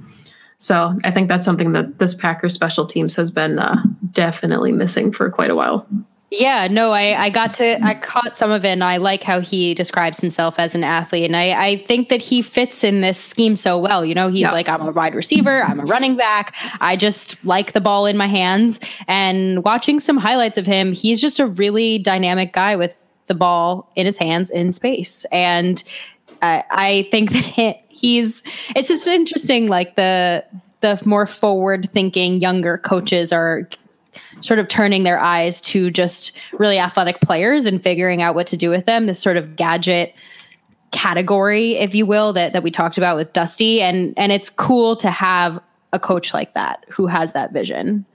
So 0.59 0.95
I 1.03 1.09
think 1.09 1.27
that's 1.27 1.43
something 1.43 1.71
that 1.71 1.97
this 1.97 2.13
Packers 2.13 2.53
special 2.53 2.85
teams 2.85 3.15
has 3.15 3.31
been 3.31 3.57
uh, 3.57 3.81
definitely 4.11 4.71
missing 4.71 5.11
for 5.11 5.27
quite 5.31 5.49
a 5.49 5.55
while. 5.55 5.87
Yeah, 6.33 6.69
no, 6.71 6.93
I, 6.93 7.25
I 7.25 7.29
got 7.29 7.53
to, 7.55 7.77
I 7.83 7.93
caught 7.93 8.37
some 8.37 8.51
of 8.51 8.63
it 8.63 8.69
and 8.69 8.85
I 8.85 8.95
like 8.95 9.21
how 9.21 9.41
he 9.41 9.73
describes 9.73 10.21
himself 10.21 10.55
as 10.57 10.73
an 10.73 10.81
athlete. 10.81 11.25
And 11.25 11.35
I, 11.35 11.51
I 11.51 11.77
think 11.83 12.07
that 12.07 12.21
he 12.21 12.41
fits 12.41 12.85
in 12.85 13.01
this 13.01 13.21
scheme 13.21 13.57
so 13.57 13.77
well. 13.77 14.05
You 14.05 14.15
know, 14.15 14.29
he's 14.29 14.45
like, 14.45 14.69
I'm 14.69 14.81
a 14.81 14.91
wide 14.91 15.13
receiver, 15.13 15.61
I'm 15.61 15.81
a 15.81 15.83
running 15.83 16.15
back. 16.15 16.55
I 16.79 16.95
just 16.95 17.35
like 17.43 17.73
the 17.73 17.81
ball 17.81 18.05
in 18.05 18.15
my 18.15 18.27
hands. 18.27 18.79
And 19.09 19.65
watching 19.65 19.99
some 19.99 20.15
highlights 20.15 20.57
of 20.57 20.65
him, 20.65 20.93
he's 20.93 21.19
just 21.19 21.37
a 21.37 21.47
really 21.47 21.99
dynamic 21.99 22.53
guy 22.53 22.77
with 22.77 22.95
the 23.27 23.33
ball 23.33 23.91
in 23.97 24.05
his 24.05 24.17
hands 24.17 24.49
in 24.49 24.71
space. 24.71 25.25
And 25.33 25.83
I, 26.41 26.63
I 26.71 27.07
think 27.11 27.33
that 27.33 27.43
he, 27.43 27.75
he's, 27.89 28.41
it's 28.73 28.87
just 28.87 29.05
interesting, 29.05 29.67
like 29.67 29.97
the, 29.97 30.45
the 30.79 30.97
more 31.03 31.25
forward 31.25 31.89
thinking 31.91 32.39
younger 32.39 32.77
coaches 32.77 33.33
are 33.33 33.67
sort 34.41 34.59
of 34.59 34.67
turning 34.67 35.03
their 35.03 35.19
eyes 35.19 35.61
to 35.61 35.91
just 35.91 36.33
really 36.53 36.79
athletic 36.79 37.21
players 37.21 37.65
and 37.65 37.81
figuring 37.81 38.21
out 38.21 38.35
what 38.35 38.47
to 38.47 38.57
do 38.57 38.69
with 38.69 38.85
them. 38.85 39.05
This 39.05 39.19
sort 39.19 39.37
of 39.37 39.55
gadget 39.55 40.13
category, 40.91 41.77
if 41.77 41.95
you 41.95 42.05
will, 42.05 42.33
that 42.33 42.53
that 42.53 42.63
we 42.63 42.71
talked 42.71 42.97
about 42.97 43.15
with 43.15 43.33
Dusty, 43.33 43.81
and 43.81 44.13
and 44.17 44.31
it's 44.31 44.49
cool 44.49 44.95
to 44.97 45.09
have 45.09 45.59
a 45.93 45.99
coach 45.99 46.33
like 46.33 46.53
that 46.53 46.85
who 46.89 47.07
has 47.07 47.33
that 47.33 47.51
vision. 47.51 48.05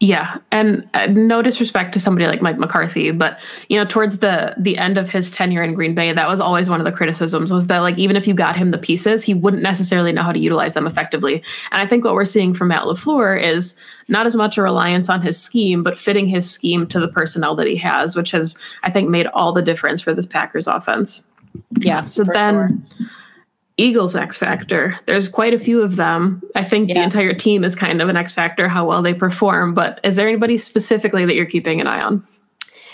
Yeah, 0.00 0.38
and 0.52 0.88
uh, 0.94 1.06
no 1.06 1.42
disrespect 1.42 1.92
to 1.94 1.98
somebody 1.98 2.28
like 2.28 2.40
Mike 2.40 2.56
McCarthy, 2.56 3.10
but 3.10 3.40
you 3.68 3.76
know, 3.76 3.84
towards 3.84 4.18
the 4.18 4.54
the 4.56 4.78
end 4.78 4.96
of 4.96 5.10
his 5.10 5.28
tenure 5.28 5.64
in 5.64 5.74
Green 5.74 5.92
Bay, 5.92 6.12
that 6.12 6.28
was 6.28 6.40
always 6.40 6.70
one 6.70 6.80
of 6.80 6.84
the 6.84 6.92
criticisms 6.92 7.52
was 7.52 7.66
that 7.66 7.78
like 7.78 7.98
even 7.98 8.14
if 8.14 8.28
you 8.28 8.32
got 8.32 8.56
him 8.56 8.70
the 8.70 8.78
pieces, 8.78 9.24
he 9.24 9.34
wouldn't 9.34 9.62
necessarily 9.62 10.12
know 10.12 10.22
how 10.22 10.30
to 10.30 10.38
utilize 10.38 10.74
them 10.74 10.86
effectively. 10.86 11.42
And 11.72 11.82
I 11.82 11.86
think 11.86 12.04
what 12.04 12.14
we're 12.14 12.26
seeing 12.26 12.54
from 12.54 12.68
Matt 12.68 12.82
LaFleur 12.82 13.42
is 13.42 13.74
not 14.06 14.24
as 14.24 14.36
much 14.36 14.56
a 14.56 14.62
reliance 14.62 15.10
on 15.10 15.20
his 15.20 15.36
scheme, 15.36 15.82
but 15.82 15.98
fitting 15.98 16.28
his 16.28 16.48
scheme 16.48 16.86
to 16.86 17.00
the 17.00 17.08
personnel 17.08 17.56
that 17.56 17.66
he 17.66 17.74
has, 17.76 18.14
which 18.14 18.30
has 18.30 18.56
I 18.84 18.92
think 18.92 19.08
made 19.08 19.26
all 19.26 19.52
the 19.52 19.62
difference 19.62 20.00
for 20.00 20.14
this 20.14 20.26
Packers 20.26 20.68
offense. 20.68 21.24
Yeah. 21.80 22.04
So 22.04 22.22
then 22.22 22.86
sure. 22.98 23.08
Eagles 23.78 24.16
X 24.16 24.36
Factor. 24.36 24.98
There's 25.06 25.28
quite 25.28 25.54
a 25.54 25.58
few 25.58 25.80
of 25.80 25.96
them. 25.96 26.42
I 26.56 26.64
think 26.64 26.88
yeah. 26.88 26.94
the 26.94 27.02
entire 27.04 27.32
team 27.32 27.64
is 27.64 27.74
kind 27.74 28.02
of 28.02 28.08
an 28.08 28.16
X 28.16 28.32
Factor, 28.32 28.68
how 28.68 28.86
well 28.86 29.02
they 29.02 29.14
perform. 29.14 29.72
But 29.72 30.00
is 30.02 30.16
there 30.16 30.28
anybody 30.28 30.56
specifically 30.56 31.24
that 31.24 31.34
you're 31.34 31.46
keeping 31.46 31.80
an 31.80 31.86
eye 31.86 32.00
on? 32.00 32.26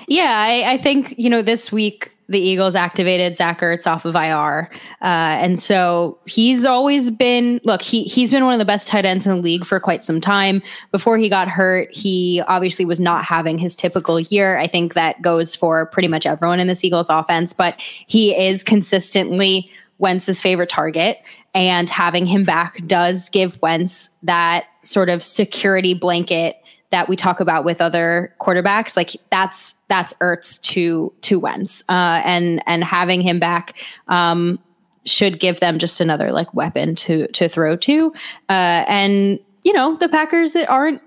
Yeah, 0.06 0.44
I, 0.46 0.74
I 0.74 0.78
think, 0.78 1.14
you 1.16 1.30
know, 1.30 1.40
this 1.40 1.72
week 1.72 2.12
the 2.28 2.38
Eagles 2.38 2.74
activated 2.74 3.36
Zach 3.36 3.60
Ertz 3.60 3.86
off 3.86 4.04
of 4.04 4.14
IR. 4.14 4.70
Uh, 5.02 5.04
and 5.04 5.62
so 5.62 6.18
he's 6.26 6.64
always 6.64 7.10
been, 7.10 7.60
look, 7.64 7.82
he, 7.82 8.04
he's 8.04 8.30
been 8.30 8.44
one 8.44 8.54
of 8.54 8.58
the 8.58 8.64
best 8.64 8.88
tight 8.88 9.04
ends 9.04 9.26
in 9.26 9.36
the 9.36 9.42
league 9.42 9.64
for 9.64 9.78
quite 9.78 10.04
some 10.04 10.20
time. 10.20 10.62
Before 10.90 11.18
he 11.18 11.28
got 11.28 11.48
hurt, 11.48 11.94
he 11.94 12.42
obviously 12.48 12.84
was 12.84 12.98
not 12.98 13.24
having 13.24 13.58
his 13.58 13.76
typical 13.76 14.20
year. 14.20 14.58
I 14.58 14.66
think 14.66 14.94
that 14.94 15.20
goes 15.20 15.54
for 15.54 15.86
pretty 15.86 16.08
much 16.08 16.24
everyone 16.24 16.60
in 16.60 16.66
this 16.66 16.82
Eagles 16.82 17.10
offense, 17.10 17.52
but 17.52 17.78
he 18.06 18.34
is 18.34 18.62
consistently 18.62 19.70
Wentz's 19.98 20.40
favorite 20.40 20.68
target. 20.68 21.18
And 21.54 21.88
having 21.88 22.26
him 22.26 22.42
back 22.44 22.84
does 22.86 23.28
give 23.28 23.60
Wentz 23.62 24.10
that 24.24 24.64
sort 24.82 25.08
of 25.08 25.22
security 25.22 25.94
blanket 25.94 26.56
that 26.90 27.08
we 27.08 27.16
talk 27.16 27.40
about 27.40 27.64
with 27.64 27.80
other 27.80 28.32
quarterbacks. 28.40 28.96
Like 28.96 29.16
that's 29.30 29.74
that's 29.88 30.14
Ertz 30.14 30.60
to 30.62 31.12
to 31.22 31.40
Wentz, 31.40 31.82
uh, 31.88 32.22
and 32.24 32.62
and 32.66 32.84
having 32.84 33.20
him 33.20 33.40
back 33.40 33.74
um, 34.06 34.60
should 35.04 35.40
give 35.40 35.58
them 35.58 35.78
just 35.78 36.00
another 36.00 36.30
like 36.30 36.52
weapon 36.54 36.94
to 36.96 37.26
to 37.28 37.48
throw 37.48 37.76
to. 37.76 38.12
Uh, 38.48 38.84
and 38.86 39.40
you 39.64 39.72
know 39.72 39.96
the 39.96 40.08
Packers 40.08 40.52
that 40.52 40.68
aren't 40.68 41.02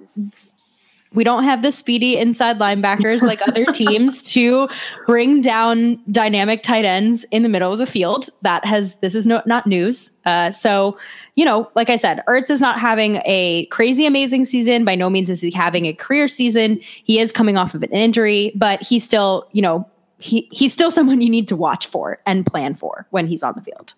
we 1.13 1.23
don't 1.23 1.43
have 1.43 1.61
the 1.61 1.71
speedy 1.71 2.17
inside 2.17 2.59
linebackers 2.59 3.21
like 3.21 3.41
other 3.47 3.65
teams 3.73 4.21
to 4.23 4.67
bring 5.05 5.41
down 5.41 6.01
dynamic 6.11 6.63
tight 6.63 6.85
ends 6.85 7.25
in 7.31 7.43
the 7.43 7.49
middle 7.49 7.71
of 7.71 7.79
the 7.79 7.85
field. 7.85 8.29
That 8.41 8.65
has 8.65 8.95
this 8.95 9.15
is 9.15 9.25
no, 9.25 9.41
not 9.45 9.65
news. 9.65 10.11
Uh, 10.25 10.51
so 10.51 10.97
you 11.35 11.45
know, 11.45 11.69
like 11.75 11.89
I 11.89 11.95
said, 11.95 12.23
Ertz 12.27 12.49
is 12.49 12.59
not 12.59 12.79
having 12.79 13.21
a 13.25 13.67
crazy 13.67 14.05
amazing 14.05 14.45
season. 14.45 14.85
By 14.85 14.95
no 14.95 15.09
means 15.09 15.29
is 15.29 15.41
he 15.41 15.51
having 15.51 15.85
a 15.85 15.93
career 15.93 16.27
season. 16.27 16.81
He 17.03 17.19
is 17.19 17.31
coming 17.31 17.57
off 17.57 17.73
of 17.73 17.83
an 17.83 17.91
injury, 17.91 18.51
but 18.55 18.81
he's 18.81 19.03
still 19.03 19.47
you 19.51 19.61
know 19.61 19.87
he 20.19 20.47
he's 20.51 20.73
still 20.73 20.91
someone 20.91 21.21
you 21.21 21.29
need 21.29 21.47
to 21.47 21.55
watch 21.55 21.87
for 21.87 22.19
and 22.25 22.45
plan 22.45 22.73
for 22.75 23.07
when 23.11 23.27
he's 23.27 23.43
on 23.43 23.53
the 23.55 23.61
field. 23.61 23.93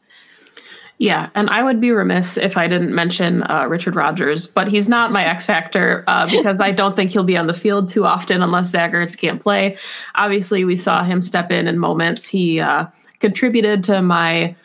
Yeah, 0.99 1.29
and 1.33 1.49
I 1.49 1.63
would 1.63 1.79
be 1.79 1.91
remiss 1.91 2.35
if 2.35 2.57
I 2.57 2.67
didn't 2.67 2.93
mention 2.93 3.43
uh, 3.43 3.67
Richard 3.69 3.95
Rodgers, 3.95 4.47
but 4.47 4.67
he's 4.67 4.89
not 4.89 5.13
my 5.13 5.23
X 5.23 5.45
factor 5.45 6.03
uh, 6.07 6.25
because 6.29 6.59
I 6.59 6.71
don't 6.71 6.95
think 6.95 7.11
he'll 7.11 7.23
be 7.23 7.37
on 7.37 7.47
the 7.47 7.53
field 7.53 7.87
too 7.87 8.05
often 8.05 8.43
unless 8.43 8.69
Zach 8.69 8.91
can't 9.17 9.41
play. 9.41 9.77
Obviously, 10.15 10.65
we 10.65 10.75
saw 10.75 11.03
him 11.03 11.21
step 11.21 11.51
in 11.51 11.69
in 11.69 11.79
moments. 11.79 12.27
He 12.27 12.59
uh, 12.59 12.87
contributed 13.19 13.81
to 13.85 14.01
my 14.01 14.55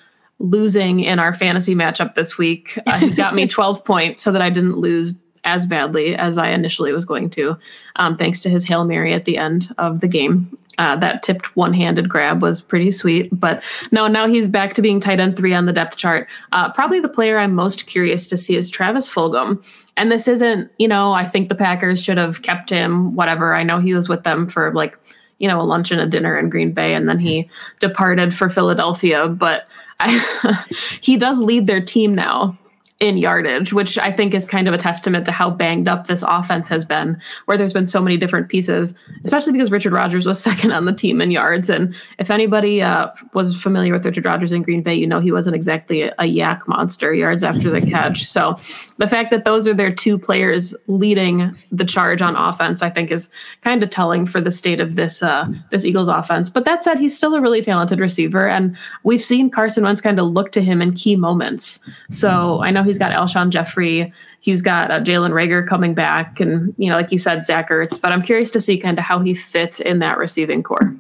losing 0.41 1.01
in 1.01 1.21
our 1.21 1.33
fantasy 1.33 1.77
matchup 1.77 2.17
this 2.17 2.37
week. 2.37 2.79
Uh, 2.85 2.99
he 2.99 3.11
got 3.11 3.37
me 3.37 3.47
12 3.49 3.85
points 3.85 4.21
so 4.21 4.33
that 4.33 4.43
I 4.43 4.51
didn't 4.51 4.77
lose 4.77 5.15
as 5.45 5.67
badly 5.67 6.17
as 6.17 6.37
I 6.37 6.49
initially 6.49 6.93
was 6.93 7.05
going 7.05 7.31
to, 7.31 7.57
um, 7.97 8.17
thanks 8.17 8.43
to 8.43 8.51
his 8.51 8.65
Hail 8.65 8.85
Mary 8.85 9.13
at 9.13 9.25
the 9.25 9.39
end 9.39 9.73
of 9.79 10.01
the 10.01 10.09
game. 10.09 10.57
Uh, 10.79 10.97
that 10.97 11.23
tipped 11.23 11.55
one-handed 11.57 12.09
grab 12.09 12.43
was 12.43 12.61
pretty 12.61 12.91
sweet, 12.91 13.29
but 13.33 13.63
no, 13.93 14.09
now 14.09 14.27
he's 14.27 14.49
back 14.49 14.75
to 14.75 14.83
being 14.83 15.01
tight 15.01 15.21
end 15.21 15.37
three 15.37 15.55
on 15.55 15.67
the 15.67 15.73
depth 15.73 15.97
chart. 15.97 16.29
Uh, 16.53 16.71
probably 16.73 17.01
the 17.01 17.09
player 17.09 17.39
I'm 17.39 17.55
most 17.55 17.87
curious 17.87 18.27
to 18.29 18.37
see 18.37 18.57
is 18.57 18.71
Travis 18.71 19.09
Fulgham. 19.09 19.65
And 19.97 20.11
this 20.11 20.27
isn't, 20.27 20.71
you 20.79 20.89
know, 20.89 21.13
I 21.13 21.25
think 21.25 21.49
the 21.49 21.55
Packers 21.55 22.03
should 22.03 22.19
have 22.19 22.43
kept 22.43 22.71
him. 22.71 23.15
Whatever. 23.15 23.55
I 23.55 23.63
know 23.63 23.79
he 23.79 23.95
was 23.95 24.09
with 24.09 24.25
them 24.25 24.49
for 24.49 24.73
like, 24.75 24.99
you 25.39 25.49
know, 25.49 25.61
a 25.61 25.63
lunch 25.63 25.91
and 25.91 26.01
a 26.01 26.07
dinner 26.07 26.37
in 26.39 26.51
Green 26.51 26.73
Bay, 26.73 26.95
and 26.95 27.09
then 27.09 27.19
he 27.19 27.49
departed 27.81 28.35
for 28.35 28.49
Philadelphia. 28.49 29.29
But 29.29 29.69
I, 30.01 30.65
he 31.01 31.17
does 31.17 31.41
lead 31.41 31.67
their 31.67 31.85
team 31.85 32.15
now 32.15 32.59
in 33.01 33.19
yardage, 33.19 33.73
which 33.73 33.99
I 33.99 34.13
think 34.13 34.35
is 34.35 34.47
kind 34.47 34.69
of 34.69 34.75
a 34.75 34.79
testament 34.79 35.25
to 35.27 35.33
how 35.33 35.51
banged 35.51 35.89
up 35.89 36.07
this 36.07 36.23
offense 36.23 36.69
has 36.69 36.85
been, 36.85 37.21
where 37.47 37.59
there's 37.59 37.73
been 37.73 37.89
so 37.89 38.01
many 38.01 38.17
different 38.17 38.49
pieces, 38.49 38.95
especially 39.25 39.53
because 39.53 39.73
Richard 39.73 39.93
Rodgers 39.93 40.27
was 40.27 40.41
second 40.43 40.71
on 40.71 40.85
the 40.85 40.93
team 40.93 41.21
in 41.21 41.33
yards. 41.33 41.69
And 41.69 41.95
if 42.19 42.31
anybody 42.31 42.83
uh, 42.83 43.09
was 43.33 43.61
familiar 43.61 43.93
with 43.93 44.07
Richard 44.07 44.25
Rodgers 44.25 44.53
in 44.53 44.63
Green 44.63 44.83
Bay, 44.83 44.95
you 44.95 45.09
know 45.09 45.19
he 45.19 45.33
wasn't 45.33 45.57
exactly 45.57 46.03
a, 46.03 46.15
YAC 46.25 46.67
monster 46.67 47.13
yards 47.13 47.45
after 47.45 47.69
the 47.69 47.81
catch. 47.83 48.25
So 48.25 48.59
the 48.97 49.07
fact 49.07 49.31
that 49.31 49.45
those 49.45 49.69
are 49.69 49.75
their 49.75 49.93
two 49.93 50.19
players 50.19 50.75
leading 50.87 51.55
the 51.71 51.85
charge 51.85 52.23
on 52.23 52.35
offense, 52.35 52.81
I 52.81 52.91
think, 52.91 53.11
is 53.11 53.29
kind 53.61 53.83
of 53.83 53.91
telling 53.91 54.25
for 54.25 54.41
the 54.41 54.51
state 54.51 54.81
of 54.81 54.97
this 54.97 55.23
uh, 55.23 55.47
this 55.71 55.85
Eagles 55.85 56.09
offense. 56.09 56.49
But 56.49 56.65
that 56.65 56.83
said, 56.83 56.99
he's 56.99 57.17
still 57.17 57.35
a 57.35 57.41
really 57.41 57.61
talented 57.61 57.99
receiver, 57.99 58.49
and 58.49 58.77
we've 59.03 59.23
seen 59.23 59.51
Carson 59.51 59.85
Wentz 59.85 60.01
kind 60.01 60.19
of 60.19 60.27
look 60.29 60.51
to 60.53 60.63
him 60.63 60.81
in 60.81 60.95
key 60.95 61.17
moments. 61.17 61.81
So 62.11 62.63
I 62.63 62.71
know 62.71 62.84
he's 62.85 62.99
got 62.99 63.13
Alshon 63.13 63.51
Jeffery. 63.51 64.13
He's 64.41 64.63
got 64.63 64.91
uh, 64.91 65.01
Jalen 65.01 65.33
Reagor 65.33 65.67
coming 65.67 65.95
back, 65.95 66.39
and 66.41 66.75
you 66.79 66.89
know, 66.89 66.97
like 66.97 67.11
you 67.11 67.19
said, 67.19 67.45
Zach 67.45 67.71
Ertz. 67.71 68.01
But 68.01 68.13
I'm 68.13 68.23
curious 68.23 68.51
to 68.53 68.61
see 68.61 68.79
kind 68.79 68.99
of 68.99 69.05
how 69.05 69.21
he 69.21 69.35
fits 69.35 69.81
in 69.81 69.99
that 69.99 70.19
receiving 70.19 70.63
core. 70.63 70.95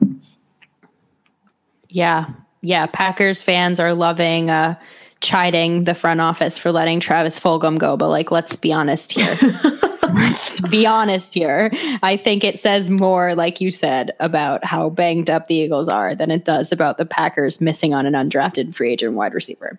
Yeah, 1.88 2.26
yeah. 2.60 2.86
Packers 2.86 3.42
fans 3.42 3.78
are 3.78 3.94
loving 3.94 4.50
uh, 4.50 4.74
chiding 5.20 5.84
the 5.84 5.94
front 5.94 6.20
office 6.20 6.58
for 6.58 6.72
letting 6.72 7.00
Travis 7.00 7.38
Fulgham 7.38 7.78
go, 7.78 7.96
but 7.96 8.08
like, 8.08 8.30
let's 8.30 8.56
be 8.56 8.72
honest 8.72 9.12
here. 9.12 9.36
Let's 10.14 10.60
be 10.60 10.86
honest 10.86 11.34
here. 11.34 11.72
I 12.02 12.16
think 12.16 12.44
it 12.44 12.58
says 12.58 12.88
more, 12.88 13.34
like 13.34 13.60
you 13.60 13.72
said, 13.72 14.12
about 14.20 14.64
how 14.64 14.90
banged 14.90 15.28
up 15.28 15.48
the 15.48 15.56
Eagles 15.56 15.88
are 15.88 16.14
than 16.14 16.30
it 16.30 16.44
does 16.44 16.70
about 16.70 16.98
the 16.98 17.04
Packers 17.04 17.60
missing 17.60 17.94
on 17.94 18.06
an 18.06 18.12
undrafted 18.12 18.74
free 18.74 18.92
agent 18.92 19.14
wide 19.14 19.34
receiver. 19.34 19.78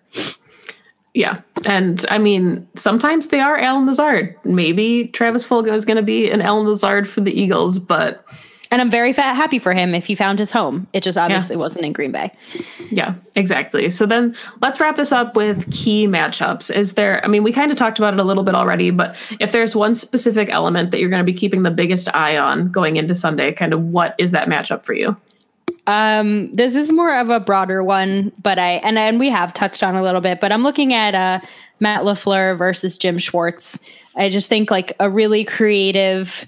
Yeah. 1.16 1.40
And 1.66 2.04
I 2.10 2.18
mean, 2.18 2.68
sometimes 2.76 3.28
they 3.28 3.40
are 3.40 3.56
Allen 3.56 3.86
Lazard. 3.86 4.36
Maybe 4.44 5.08
Travis 5.08 5.46
Fulgham 5.48 5.72
is 5.72 5.86
going 5.86 5.96
to 5.96 6.02
be 6.02 6.30
an 6.30 6.42
Allen 6.42 6.66
Lazard 6.66 7.08
for 7.08 7.22
the 7.22 7.32
Eagles, 7.32 7.78
but 7.78 8.22
and 8.70 8.82
I'm 8.82 8.90
very 8.90 9.14
fat, 9.14 9.34
happy 9.34 9.58
for 9.58 9.72
him 9.72 9.94
if 9.94 10.04
he 10.04 10.14
found 10.14 10.38
his 10.38 10.50
home. 10.50 10.86
It 10.92 11.02
just 11.02 11.16
obviously 11.16 11.54
yeah. 11.54 11.60
wasn't 11.60 11.86
in 11.86 11.94
Green 11.94 12.12
Bay. 12.12 12.32
Yeah, 12.90 13.14
exactly. 13.34 13.88
So 13.88 14.04
then 14.04 14.36
let's 14.60 14.78
wrap 14.78 14.96
this 14.96 15.10
up 15.10 15.36
with 15.36 15.70
key 15.72 16.06
matchups. 16.06 16.74
Is 16.74 16.94
there, 16.94 17.24
I 17.24 17.28
mean, 17.28 17.44
we 17.44 17.52
kind 17.52 17.70
of 17.72 17.78
talked 17.78 17.98
about 17.98 18.12
it 18.12 18.20
a 18.20 18.24
little 18.24 18.42
bit 18.42 18.54
already, 18.54 18.90
but 18.90 19.16
if 19.40 19.52
there's 19.52 19.74
one 19.74 19.94
specific 19.94 20.50
element 20.52 20.90
that 20.90 21.00
you're 21.00 21.08
going 21.08 21.24
to 21.24 21.32
be 21.32 21.32
keeping 21.32 21.62
the 21.62 21.70
biggest 21.70 22.14
eye 22.14 22.36
on 22.36 22.70
going 22.70 22.96
into 22.96 23.14
Sunday, 23.14 23.52
kind 23.52 23.72
of 23.72 23.80
what 23.80 24.16
is 24.18 24.32
that 24.32 24.48
matchup 24.48 24.84
for 24.84 24.92
you? 24.92 25.16
Um, 25.86 26.54
this 26.54 26.74
is 26.74 26.90
more 26.90 27.16
of 27.16 27.30
a 27.30 27.40
broader 27.40 27.84
one, 27.84 28.32
but 28.42 28.58
I, 28.58 28.74
and, 28.76 28.98
and 28.98 29.18
we 29.18 29.30
have 29.30 29.54
touched 29.54 29.82
on 29.82 29.94
a 29.94 30.02
little 30.02 30.20
bit, 30.20 30.40
but 30.40 30.52
I'm 30.52 30.62
looking 30.62 30.94
at 30.94 31.14
uh, 31.14 31.40
Matt 31.80 32.02
LaFleur 32.02 32.56
versus 32.58 32.98
Jim 32.98 33.18
Schwartz. 33.18 33.78
I 34.16 34.28
just 34.28 34.48
think 34.48 34.70
like 34.70 34.94
a 34.98 35.08
really 35.08 35.44
creative, 35.44 36.46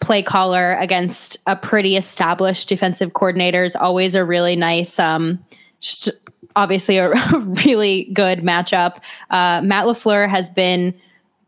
play 0.00 0.22
caller 0.22 0.74
against 0.74 1.36
a 1.46 1.54
pretty 1.54 1.96
established 1.96 2.68
defensive 2.68 3.12
coordinator 3.12 3.64
is 3.64 3.76
always 3.76 4.14
a 4.14 4.24
really 4.24 4.56
nice 4.56 4.98
um, 4.98 5.38
obviously 6.56 6.96
a, 6.96 7.10
a 7.10 7.38
really 7.66 8.04
good 8.12 8.40
matchup 8.40 8.96
uh, 9.28 9.60
matt 9.62 9.84
lafleur 9.84 10.28
has 10.28 10.48
been 10.50 10.94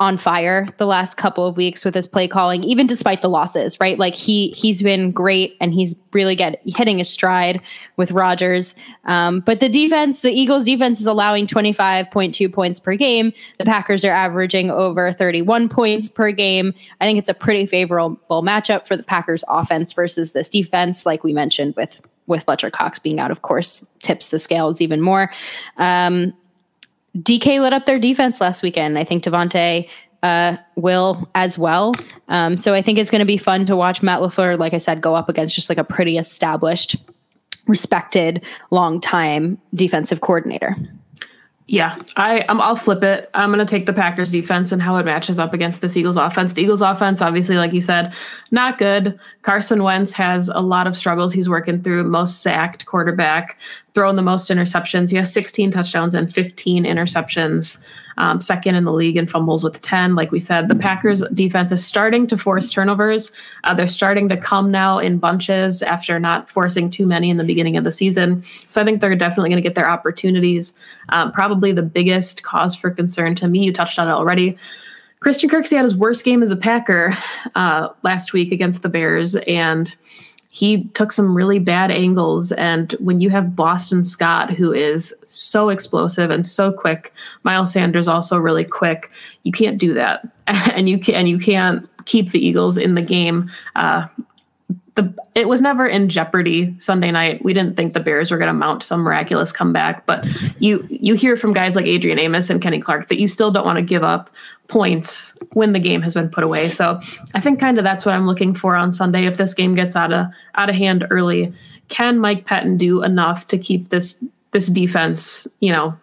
on 0.02 0.18
fire 0.18 0.66
the 0.78 0.84
last 0.84 1.16
couple 1.16 1.46
of 1.46 1.56
weeks 1.56 1.84
with 1.84 1.94
his 1.94 2.08
play 2.08 2.26
calling, 2.26 2.64
even 2.64 2.88
despite 2.88 3.20
the 3.20 3.28
losses, 3.28 3.78
right? 3.78 4.00
Like 4.00 4.16
he 4.16 4.48
he's 4.48 4.82
been 4.82 5.12
great 5.12 5.56
and 5.60 5.72
he's 5.72 5.94
really 6.12 6.34
get 6.34 6.60
hitting 6.66 6.98
his 6.98 7.08
stride 7.08 7.60
with 7.96 8.10
Rodgers. 8.10 8.74
Um, 9.04 9.38
but 9.40 9.60
the 9.60 9.68
defense, 9.68 10.20
the 10.20 10.32
Eagles 10.32 10.64
defense 10.64 11.00
is 11.00 11.06
allowing 11.06 11.46
25.2 11.46 12.52
points 12.52 12.80
per 12.80 12.96
game. 12.96 13.32
The 13.58 13.64
Packers 13.64 14.04
are 14.04 14.10
averaging 14.10 14.72
over 14.72 15.12
31 15.12 15.68
points 15.68 16.08
per 16.08 16.32
game. 16.32 16.74
I 17.00 17.04
think 17.04 17.20
it's 17.20 17.28
a 17.28 17.34
pretty 17.34 17.64
favorable 17.66 18.42
matchup 18.42 18.88
for 18.88 18.96
the 18.96 19.04
Packers 19.04 19.44
offense 19.48 19.92
versus 19.92 20.32
this 20.32 20.48
defense, 20.48 21.06
like 21.06 21.22
we 21.22 21.32
mentioned 21.32 21.76
with 21.76 22.00
with 22.26 22.44
Fletcher 22.44 22.70
Cox 22.70 22.98
being 22.98 23.20
out, 23.20 23.30
of 23.30 23.42
course, 23.42 23.84
tips 24.00 24.30
the 24.30 24.38
scales 24.38 24.80
even 24.80 25.00
more. 25.00 25.32
Um, 25.76 26.32
DK 27.18 27.61
lit 27.61 27.72
up 27.72 27.87
their 27.87 27.98
defense 27.98 28.40
last 28.40 28.62
weekend. 28.62 28.98
I 28.98 29.05
think 29.05 29.25
Davante 29.25 29.88
uh, 30.22 30.57
will 30.77 31.29
as 31.35 31.59
well. 31.59 31.92
Um, 32.29 32.57
so 32.57 32.75
I 32.75 32.83
think 32.83 32.98
it's 32.98 33.11
going 33.11 33.20
to 33.20 33.27
be 33.27 33.37
fun 33.37 33.66
to 33.66 33.77
watch 33.77 34.03
Matt 34.03 34.20
LaFleur, 34.20 34.59
like 34.59 34.75
I 34.75 34.79
said, 34.79 35.01
go 35.01 35.14
up 35.14 35.29
against 35.29 35.55
just 35.55 35.68
like 35.68 35.79
a 35.79 35.85
pretty 35.85 36.16
established, 36.16 36.96
respected, 37.66 38.44
long 38.70 39.01
time 39.01 39.61
defensive 39.75 40.20
coordinator. 40.20 40.77
Yeah, 41.68 41.96
I 42.16 42.40
um, 42.42 42.61
I'll 42.61 42.77
flip 42.77 43.03
it. 43.03 43.31
I'm 43.35 43.51
going 43.51 43.64
to 43.64 43.70
take 43.70 43.87
the 43.87 43.92
Packers 43.92 44.31
defense 44.31 44.72
and 44.72 44.83
how 44.83 44.96
it 44.96 45.07
matches 45.07 45.38
up 45.38 45.55
against 45.55 45.81
the 45.81 45.90
Eagles 45.98 46.16
offense. 46.16 46.53
The 46.53 46.62
Eagles 46.62 46.83
offense, 46.83 47.22
obviously, 47.22 47.57
like 47.57 47.72
you 47.72 47.81
said, 47.81 48.12
not 48.51 48.79
good. 48.79 49.18
Carson 49.42 49.83
Wentz 49.83 50.12
has 50.12 50.48
a 50.48 50.61
lot 50.61 50.87
of 50.87 50.96
struggles 50.96 51.33
he's 51.33 51.48
working 51.48 51.83
through. 51.83 52.05
Most 52.05 52.42
sacked 52.42 52.85
quarterback, 52.85 53.57
throwing 53.94 54.16
the 54.16 54.22
most 54.22 54.50
interceptions. 54.50 55.11
He 55.11 55.16
has 55.16 55.33
16 55.33 55.70
touchdowns 55.70 56.14
and 56.14 56.33
15 56.33 56.85
interceptions 56.85 57.78
um, 58.18 58.40
second 58.40 58.74
in 58.74 58.85
the 58.85 58.92
league 58.92 59.16
in 59.16 59.26
fumbles 59.26 59.64
with 59.64 59.81
10. 59.81 60.14
Like 60.14 60.31
we 60.31 60.38
said, 60.38 60.68
the 60.68 60.74
Packers 60.74 61.22
defense 61.35 61.72
is 61.72 61.85
starting 61.85 62.26
to 62.28 62.38
force 62.38 62.70
turnovers. 62.70 63.33
Uh, 63.64 63.74
they're 63.74 63.88
starting 63.88 64.28
to 64.28 64.37
come 64.37 64.70
now 64.70 64.98
in 64.98 65.18
bunches 65.18 65.83
after 65.83 66.18
not 66.18 66.48
forcing 66.50 66.90
too 66.90 67.07
many 67.07 67.31
in 67.31 67.37
the 67.37 67.44
beginning 67.44 67.76
of 67.76 67.85
the 67.85 67.92
season. 67.92 68.42
So 68.68 68.81
I 68.81 68.85
think 68.85 69.00
they're 69.00 69.14
definitely 69.14 69.50
going 69.50 69.62
to 69.62 69.68
get 69.68 69.74
their 69.74 69.88
opportunities. 69.88 70.74
Um, 71.11 71.33
probably 71.33 71.72
the 71.72 71.83
biggest 71.83 72.42
cause 72.42 72.74
for 72.74 72.90
concern 72.90 73.35
to 73.37 73.48
me, 73.48 73.64
you 73.64 73.72
touched 73.72 73.98
on 73.98 74.09
it 74.09 74.12
already. 74.12 74.57
Christian 75.20 75.48
Kirksey 75.48 75.76
had 75.76 75.85
his 75.85 75.96
worst 75.96 76.24
game 76.24 76.42
as 76.42 76.50
a 76.50 76.57
Packer 76.57 77.16
uh, 77.55 77.90
last 78.02 78.33
week 78.33 78.50
against 78.50 78.83
the 78.83 78.88
Bears, 78.88 79.37
and 79.46 79.94
he 80.54 80.84
took 80.88 81.12
some 81.12 81.34
really 81.34 81.58
bad 81.58 81.90
angles. 81.90 82.52
And 82.52 82.92
when 83.00 83.20
you 83.20 83.30
have 83.30 83.56
Boston 83.56 84.04
Scott, 84.04 84.50
who 84.50 84.70
is 84.70 85.14
so 85.24 85.70
explosive 85.70 86.30
and 86.30 86.44
so 86.44 86.70
quick, 86.70 87.10
Miles 87.42 87.72
Sanders 87.72 88.06
also 88.06 88.36
really 88.36 88.64
quick, 88.64 89.10
you 89.44 89.52
can't 89.52 89.78
do 89.78 89.94
that, 89.94 90.28
and 90.46 90.90
you 90.90 90.98
can 90.98 91.14
and 91.14 91.28
you 91.28 91.38
can't 91.38 91.88
keep 92.04 92.30
the 92.30 92.46
Eagles 92.46 92.76
in 92.76 92.96
the 92.96 93.02
game. 93.02 93.50
Uh, 93.76 94.06
the 94.94 95.14
it 95.35 95.48
was 95.48 95.62
never 95.62 95.87
in 95.87 96.09
jeopardy 96.09 96.74
Sunday 96.78 97.11
night. 97.11 97.42
We 97.42 97.55
didn't 97.55 97.76
think 97.76 97.94
the 97.94 98.00
Bears 98.00 98.31
were 98.31 98.37
going 98.37 98.48
to 98.48 98.52
mount 98.52 98.83
some 98.83 99.00
miraculous 99.00 99.50
comeback, 99.50 100.05
but 100.05 100.26
you 100.59 100.87
you 100.90 101.14
hear 101.14 101.37
from 101.37 101.52
guys 101.52 101.74
like 101.74 101.87
Adrian 101.87 102.18
Amos 102.18 102.50
and 102.50 102.61
Kenny 102.61 102.78
Clark 102.78 103.09
that 103.09 103.18
you 103.18 103.26
still 103.26 103.50
don't 103.50 103.64
want 103.64 103.78
to 103.78 103.85
give 103.85 104.02
up 104.02 104.31
points 104.68 105.35
when 105.52 105.72
the 105.72 105.78
game 105.78 106.02
has 106.02 106.14
been 106.14 106.28
put 106.28 106.44
away. 106.44 106.68
So 106.68 107.00
I 107.35 107.40
think 107.40 107.59
kind 107.59 107.78
of 107.78 107.85
that's 107.85 108.05
what 108.05 108.14
I'm 108.14 108.26
looking 108.26 108.55
for 108.55 108.76
on 108.76 108.92
Sunday. 108.92 109.26
If 109.26 109.38
this 109.38 109.55
game 109.55 109.74
gets 109.74 109.96
out 109.96 110.12
of 110.12 110.26
out 110.57 110.68
of 110.68 110.76
hand 110.76 111.07
early, 111.11 111.52
can 111.88 112.18
Mike 112.18 112.46
Pettine 112.46 112.76
do 112.76 113.02
enough 113.02 113.46
to 113.48 113.59
keep 113.59 113.88
this 113.88 114.22
this 114.50 114.66
defense, 114.66 115.48
you 115.61 115.72
know, 115.72 115.96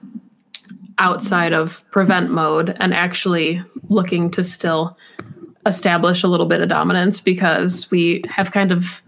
outside 0.97 1.54
of 1.54 1.84
prevent 1.91 2.32
mode 2.32 2.75
and 2.80 2.93
actually 2.93 3.63
looking 3.89 4.32
to 4.32 4.43
still 4.43 4.97
establish 5.69 6.23
a 6.23 6.27
little 6.27 6.45
bit 6.45 6.62
of 6.62 6.67
dominance 6.67 7.21
because 7.21 7.89
we 7.91 8.23
have 8.27 8.51
kind 8.51 8.71
of 8.71 9.01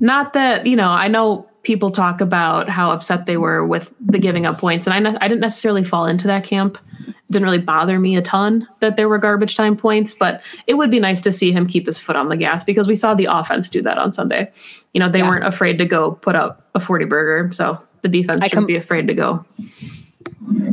not 0.00 0.32
that 0.34 0.66
you 0.66 0.76
know 0.76 0.88
i 0.88 1.08
know 1.08 1.48
people 1.62 1.90
talk 1.90 2.20
about 2.20 2.68
how 2.68 2.92
upset 2.92 3.26
they 3.26 3.36
were 3.36 3.66
with 3.66 3.92
the 4.00 4.18
giving 4.18 4.46
up 4.46 4.58
points 4.58 4.86
and 4.86 4.94
i, 4.94 4.98
ne- 4.98 5.18
I 5.20 5.28
didn't 5.28 5.40
necessarily 5.40 5.82
fall 5.82 6.06
into 6.06 6.26
that 6.28 6.44
camp. 6.44 6.78
It 7.08 7.32
didn't 7.32 7.44
really 7.44 7.58
bother 7.58 7.98
me 7.98 8.16
a 8.16 8.22
ton 8.22 8.68
that 8.78 8.96
there 8.96 9.08
were 9.08 9.18
garbage 9.18 9.56
time 9.56 9.76
points 9.76 10.14
but 10.14 10.42
it 10.68 10.74
would 10.74 10.90
be 10.90 11.00
nice 11.00 11.20
to 11.22 11.32
see 11.32 11.50
him 11.50 11.66
keep 11.66 11.86
his 11.86 11.98
foot 11.98 12.14
on 12.14 12.28
the 12.28 12.36
gas 12.36 12.62
because 12.62 12.86
we 12.86 12.94
saw 12.94 13.14
the 13.14 13.26
offense 13.28 13.68
do 13.68 13.82
that 13.82 13.98
on 13.98 14.12
sunday. 14.12 14.50
You 14.94 15.00
know 15.00 15.08
they 15.08 15.18
yeah. 15.18 15.28
weren't 15.28 15.44
afraid 15.44 15.78
to 15.78 15.84
go 15.84 16.12
put 16.12 16.36
up 16.36 16.68
a 16.74 16.80
40 16.80 17.06
burger 17.06 17.52
so 17.52 17.80
the 18.02 18.08
defense 18.08 18.44
I 18.44 18.48
shouldn't 18.48 18.62
com- 18.62 18.66
be 18.66 18.76
afraid 18.76 19.08
to 19.08 19.14
go. 19.14 19.44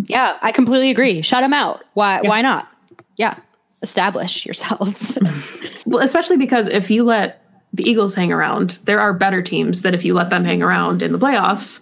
Yeah 0.08 0.38
i 0.44 0.52
completely 0.52 0.92
agree. 0.92 1.24
Shut 1.24 1.44
him 1.44 1.54
out. 1.54 1.84
Why 1.94 2.22
yeah. 2.22 2.30
why 2.30 2.42
not? 2.42 2.68
Yeah 3.16 3.36
establish 3.84 4.46
yourselves. 4.46 5.18
well, 5.86 6.04
especially 6.04 6.38
because 6.38 6.68
if 6.68 6.90
you 6.90 7.04
let 7.04 7.46
the 7.74 7.88
Eagles 7.88 8.16
hang 8.16 8.32
around, 8.32 8.80
there 8.86 9.00
are 9.00 9.14
better 9.14 9.42
teams 9.42 9.82
that 9.84 9.94
if 9.94 10.06
you 10.06 10.14
let 10.14 10.30
them 10.30 10.44
hang 10.44 10.64
around 10.64 11.02
in 11.02 11.12
the 11.12 11.20
playoffs, 11.20 11.82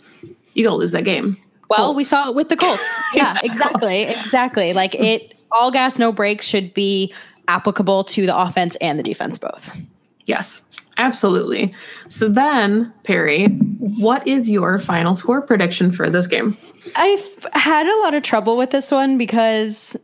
you 0.53 0.65
go 0.65 0.75
lose 0.75 0.91
that 0.91 1.05
game. 1.05 1.37
Well, 1.69 1.87
Colts. 1.87 1.97
we 1.97 2.03
saw 2.03 2.29
it 2.29 2.35
with 2.35 2.49
the 2.49 2.57
Colts. 2.57 2.83
Yeah, 3.13 3.37
exactly. 3.43 4.03
Exactly. 4.03 4.73
Like 4.73 4.95
it 4.95 5.37
all 5.51 5.69
gas, 5.71 5.99
no 5.99 6.11
brakes 6.11 6.45
should 6.45 6.73
be 6.73 7.13
applicable 7.47 8.05
to 8.05 8.25
the 8.25 8.37
offense 8.37 8.77
and 8.77 8.97
the 8.97 9.03
defense 9.03 9.37
both. 9.37 9.69
Yes, 10.25 10.63
absolutely. 10.97 11.73
So 12.07 12.29
then, 12.29 12.93
Perry, 13.03 13.47
what 13.79 14.25
is 14.25 14.49
your 14.49 14.79
final 14.79 15.13
score 15.13 15.41
prediction 15.41 15.91
for 15.91 16.09
this 16.09 16.27
game? 16.27 16.57
I've 16.95 17.47
had 17.53 17.85
a 17.85 17.99
lot 17.99 18.13
of 18.13 18.23
trouble 18.23 18.55
with 18.55 18.71
this 18.71 18.91
one 18.91 19.17
because 19.17 19.97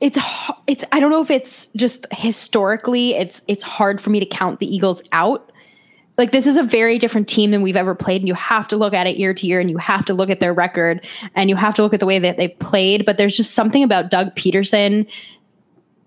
it's 0.00 0.18
it's 0.66 0.84
I 0.92 1.00
don't 1.00 1.10
know 1.10 1.22
if 1.22 1.30
it's 1.30 1.68
just 1.76 2.06
historically 2.10 3.14
it's 3.14 3.42
it's 3.48 3.62
hard 3.62 4.00
for 4.00 4.10
me 4.10 4.20
to 4.20 4.26
count 4.26 4.58
the 4.58 4.74
Eagles 4.74 5.02
out. 5.12 5.52
Like 6.16 6.32
this 6.32 6.46
is 6.46 6.56
a 6.56 6.62
very 6.62 6.98
different 6.98 7.28
team 7.28 7.50
than 7.50 7.62
we've 7.62 7.76
ever 7.76 7.94
played 7.94 8.20
and 8.20 8.28
you 8.28 8.34
have 8.34 8.68
to 8.68 8.76
look 8.76 8.92
at 8.92 9.06
it 9.06 9.16
year 9.16 9.32
to 9.32 9.46
year 9.46 9.60
and 9.60 9.70
you 9.70 9.78
have 9.78 10.04
to 10.06 10.14
look 10.14 10.28
at 10.28 10.40
their 10.40 10.52
record 10.52 11.06
and 11.34 11.48
you 11.48 11.56
have 11.56 11.74
to 11.74 11.82
look 11.82 11.94
at 11.94 12.00
the 12.00 12.06
way 12.06 12.18
that 12.18 12.36
they've 12.36 12.58
played, 12.58 13.06
but 13.06 13.16
there's 13.16 13.36
just 13.36 13.54
something 13.54 13.82
about 13.82 14.10
Doug 14.10 14.34
Pederson 14.34 15.06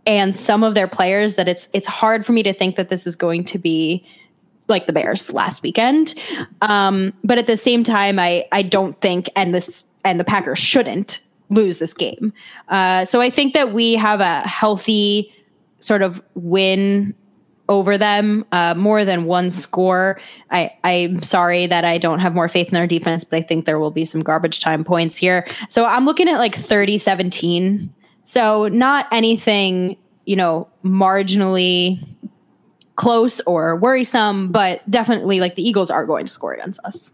and 0.05 0.35
some 0.35 0.63
of 0.63 0.75
their 0.75 0.87
players 0.87 1.35
that 1.35 1.47
it's 1.47 1.67
it's 1.73 1.87
hard 1.87 2.25
for 2.25 2.33
me 2.33 2.43
to 2.43 2.53
think 2.53 2.75
that 2.75 2.89
this 2.89 3.07
is 3.07 3.15
going 3.15 3.43
to 3.45 3.57
be 3.57 4.05
like 4.67 4.87
the 4.87 4.93
Bears 4.93 5.31
last 5.31 5.61
weekend. 5.61 6.15
Um, 6.61 7.13
but 7.23 7.37
at 7.37 7.47
the 7.47 7.57
same 7.57 7.83
time, 7.83 8.17
I 8.17 8.45
I 8.51 8.63
don't 8.63 8.99
think 9.01 9.29
and 9.35 9.53
this 9.53 9.85
and 10.03 10.19
the 10.19 10.23
Packers 10.23 10.59
shouldn't 10.59 11.21
lose 11.53 11.79
this 11.79 11.93
game. 11.93 12.33
Uh, 12.69 13.05
so 13.05 13.21
I 13.21 13.29
think 13.29 13.53
that 13.53 13.73
we 13.73 13.93
have 13.95 14.19
a 14.19 14.41
healthy 14.47 15.33
sort 15.79 16.01
of 16.01 16.21
win 16.35 17.13
over 17.69 17.97
them, 17.97 18.45
uh, 18.51 18.73
more 18.73 19.05
than 19.05 19.25
one 19.25 19.49
score. 19.49 20.19
I, 20.51 20.71
I'm 20.83 21.23
sorry 21.23 21.65
that 21.67 21.85
I 21.85 21.97
don't 21.97 22.19
have 22.19 22.35
more 22.35 22.49
faith 22.49 22.69
in 22.69 22.75
our 22.75 22.87
defense, 22.87 23.23
but 23.23 23.37
I 23.39 23.41
think 23.41 23.65
there 23.65 23.79
will 23.79 23.91
be 23.91 24.05
some 24.05 24.21
garbage 24.21 24.59
time 24.59 24.83
points 24.83 25.15
here. 25.15 25.47
So 25.69 25.85
I'm 25.85 26.05
looking 26.05 26.27
at 26.27 26.39
like 26.39 26.55
30 26.55 26.97
17. 26.97 27.93
So 28.25 28.67
not 28.67 29.07
anything, 29.11 29.97
you 30.25 30.35
know, 30.35 30.67
marginally 30.83 32.05
close 32.95 33.39
or 33.41 33.75
worrisome, 33.77 34.51
but 34.51 34.89
definitely 34.89 35.39
like 35.39 35.55
the 35.55 35.67
Eagles 35.67 35.89
are 35.89 36.05
going 36.05 36.25
to 36.25 36.31
score 36.31 36.53
against 36.53 36.79
us. 36.83 37.11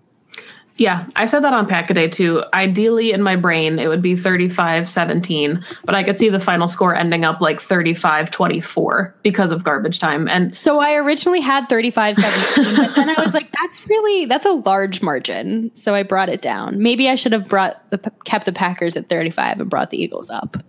Yeah, 0.79 1.05
I 1.17 1.25
said 1.25 1.41
that 1.41 1.51
on 1.51 1.67
Pack 1.67 1.89
a 1.89 1.93
Day 1.93 2.07
too. 2.07 2.41
Ideally, 2.53 3.11
in 3.11 3.21
my 3.21 3.35
brain, 3.35 3.79
it 3.79 3.89
would 3.89 4.01
be 4.01 4.15
35 4.15 4.87
17, 4.87 5.61
but 5.83 5.93
I 5.93 6.03
could 6.03 6.17
see 6.17 6.29
the 6.29 6.39
final 6.39 6.69
score 6.69 6.95
ending 6.95 7.25
up 7.25 7.41
like 7.41 7.59
35 7.59 8.31
24 8.31 9.13
because 9.21 9.51
of 9.51 9.65
garbage 9.65 9.99
time. 9.99 10.29
And 10.29 10.55
so 10.55 10.79
I 10.79 10.93
originally 10.93 11.41
had 11.41 11.67
35 11.67 12.15
17, 12.15 12.75
but 12.77 12.95
then 12.95 13.09
I 13.09 13.21
was 13.21 13.33
like, 13.33 13.51
that's 13.51 13.85
really, 13.89 14.23
that's 14.25 14.45
a 14.45 14.53
large 14.53 15.01
margin. 15.01 15.69
So 15.75 15.93
I 15.93 16.03
brought 16.03 16.29
it 16.29 16.41
down. 16.41 16.81
Maybe 16.81 17.09
I 17.09 17.15
should 17.15 17.33
have 17.33 17.49
brought 17.49 17.83
the, 17.89 17.97
kept 18.23 18.45
the 18.45 18.53
Packers 18.53 18.95
at 18.95 19.09
35 19.09 19.59
and 19.59 19.69
brought 19.69 19.89
the 19.89 20.01
Eagles 20.01 20.29
up. 20.29 20.63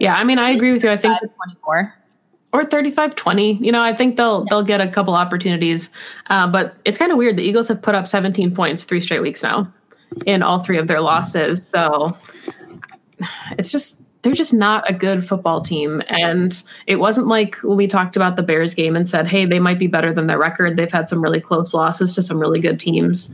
Yeah, 0.00 0.16
I 0.16 0.24
mean, 0.24 0.40
I 0.40 0.50
agree 0.50 0.72
with 0.72 0.82
you. 0.82 0.90
I 0.90 0.96
think 0.96 1.16
24 1.20 1.94
or 2.54 2.64
35 2.64 3.16
20 3.16 3.54
you 3.54 3.72
know 3.72 3.82
i 3.82 3.94
think 3.94 4.16
they'll 4.16 4.40
yeah. 4.40 4.46
they'll 4.48 4.64
get 4.64 4.80
a 4.80 4.88
couple 4.88 5.14
opportunities. 5.14 5.90
Uh, 6.30 6.46
but 6.46 6.76
it's 6.84 6.96
kind 6.96 7.12
of 7.12 7.18
weird 7.18 7.36
the 7.36 7.42
eagles 7.42 7.68
have 7.68 7.82
put 7.82 7.94
up 7.94 8.06
17 8.06 8.54
points 8.54 8.84
three 8.84 9.00
straight 9.00 9.20
weeks 9.20 9.42
now 9.42 9.70
in 10.26 10.42
all 10.42 10.60
three 10.60 10.78
of 10.78 10.86
their 10.86 11.00
losses. 11.00 11.66
So 11.66 12.16
it's 13.58 13.70
just 13.70 14.00
they're 14.22 14.32
just 14.32 14.54
not 14.54 14.88
a 14.88 14.94
good 14.94 15.26
football 15.26 15.60
team. 15.60 16.00
And 16.08 16.62
it 16.86 16.96
wasn't 16.96 17.26
like 17.26 17.56
we 17.62 17.86
talked 17.86 18.16
about 18.16 18.36
the 18.36 18.42
bears 18.42 18.74
game 18.74 18.96
and 18.96 19.08
said 19.08 19.26
hey 19.26 19.44
they 19.44 19.58
might 19.58 19.78
be 19.78 19.88
better 19.88 20.12
than 20.12 20.28
their 20.28 20.38
record. 20.38 20.76
They've 20.76 20.90
had 20.90 21.08
some 21.08 21.22
really 21.22 21.40
close 21.40 21.74
losses 21.74 22.14
to 22.14 22.22
some 22.22 22.38
really 22.38 22.60
good 22.60 22.78
teams. 22.78 23.28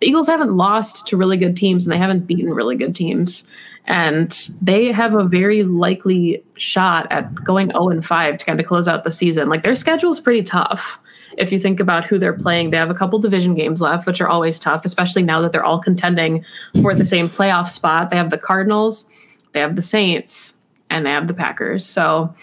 The 0.00 0.08
eagles 0.08 0.26
haven't 0.26 0.56
lost 0.56 1.06
to 1.06 1.16
really 1.16 1.38
good 1.38 1.56
teams 1.56 1.84
and 1.84 1.92
they 1.92 1.98
haven't 1.98 2.26
beaten 2.26 2.52
really 2.52 2.76
good 2.76 2.94
teams 2.94 3.44
and 3.86 4.50
they 4.60 4.90
have 4.92 5.14
a 5.14 5.24
very 5.24 5.62
likely 5.62 6.42
shot 6.56 7.10
at 7.12 7.32
going 7.34 7.70
0 7.70 7.90
and 7.90 8.04
5 8.04 8.38
to 8.38 8.44
kind 8.44 8.60
of 8.60 8.66
close 8.66 8.88
out 8.88 9.04
the 9.04 9.10
season. 9.10 9.48
Like 9.48 9.62
their 9.62 9.74
schedule 9.74 10.10
is 10.10 10.20
pretty 10.20 10.42
tough. 10.42 11.00
If 11.38 11.52
you 11.52 11.58
think 11.58 11.80
about 11.80 12.04
who 12.04 12.18
they're 12.18 12.32
playing, 12.32 12.70
they 12.70 12.78
have 12.78 12.90
a 12.90 12.94
couple 12.94 13.18
division 13.18 13.54
games 13.54 13.80
left, 13.80 14.06
which 14.06 14.20
are 14.20 14.28
always 14.28 14.58
tough, 14.58 14.84
especially 14.84 15.22
now 15.22 15.40
that 15.42 15.52
they're 15.52 15.64
all 15.64 15.78
contending 15.78 16.44
for 16.80 16.94
the 16.94 17.04
same 17.04 17.28
playoff 17.28 17.68
spot. 17.68 18.10
They 18.10 18.16
have 18.16 18.30
the 18.30 18.38
Cardinals, 18.38 19.06
they 19.52 19.60
have 19.60 19.76
the 19.76 19.82
Saints, 19.82 20.54
and 20.88 21.04
they 21.04 21.10
have 21.10 21.28
the 21.28 21.34
Packers. 21.34 21.84
So 21.84 22.34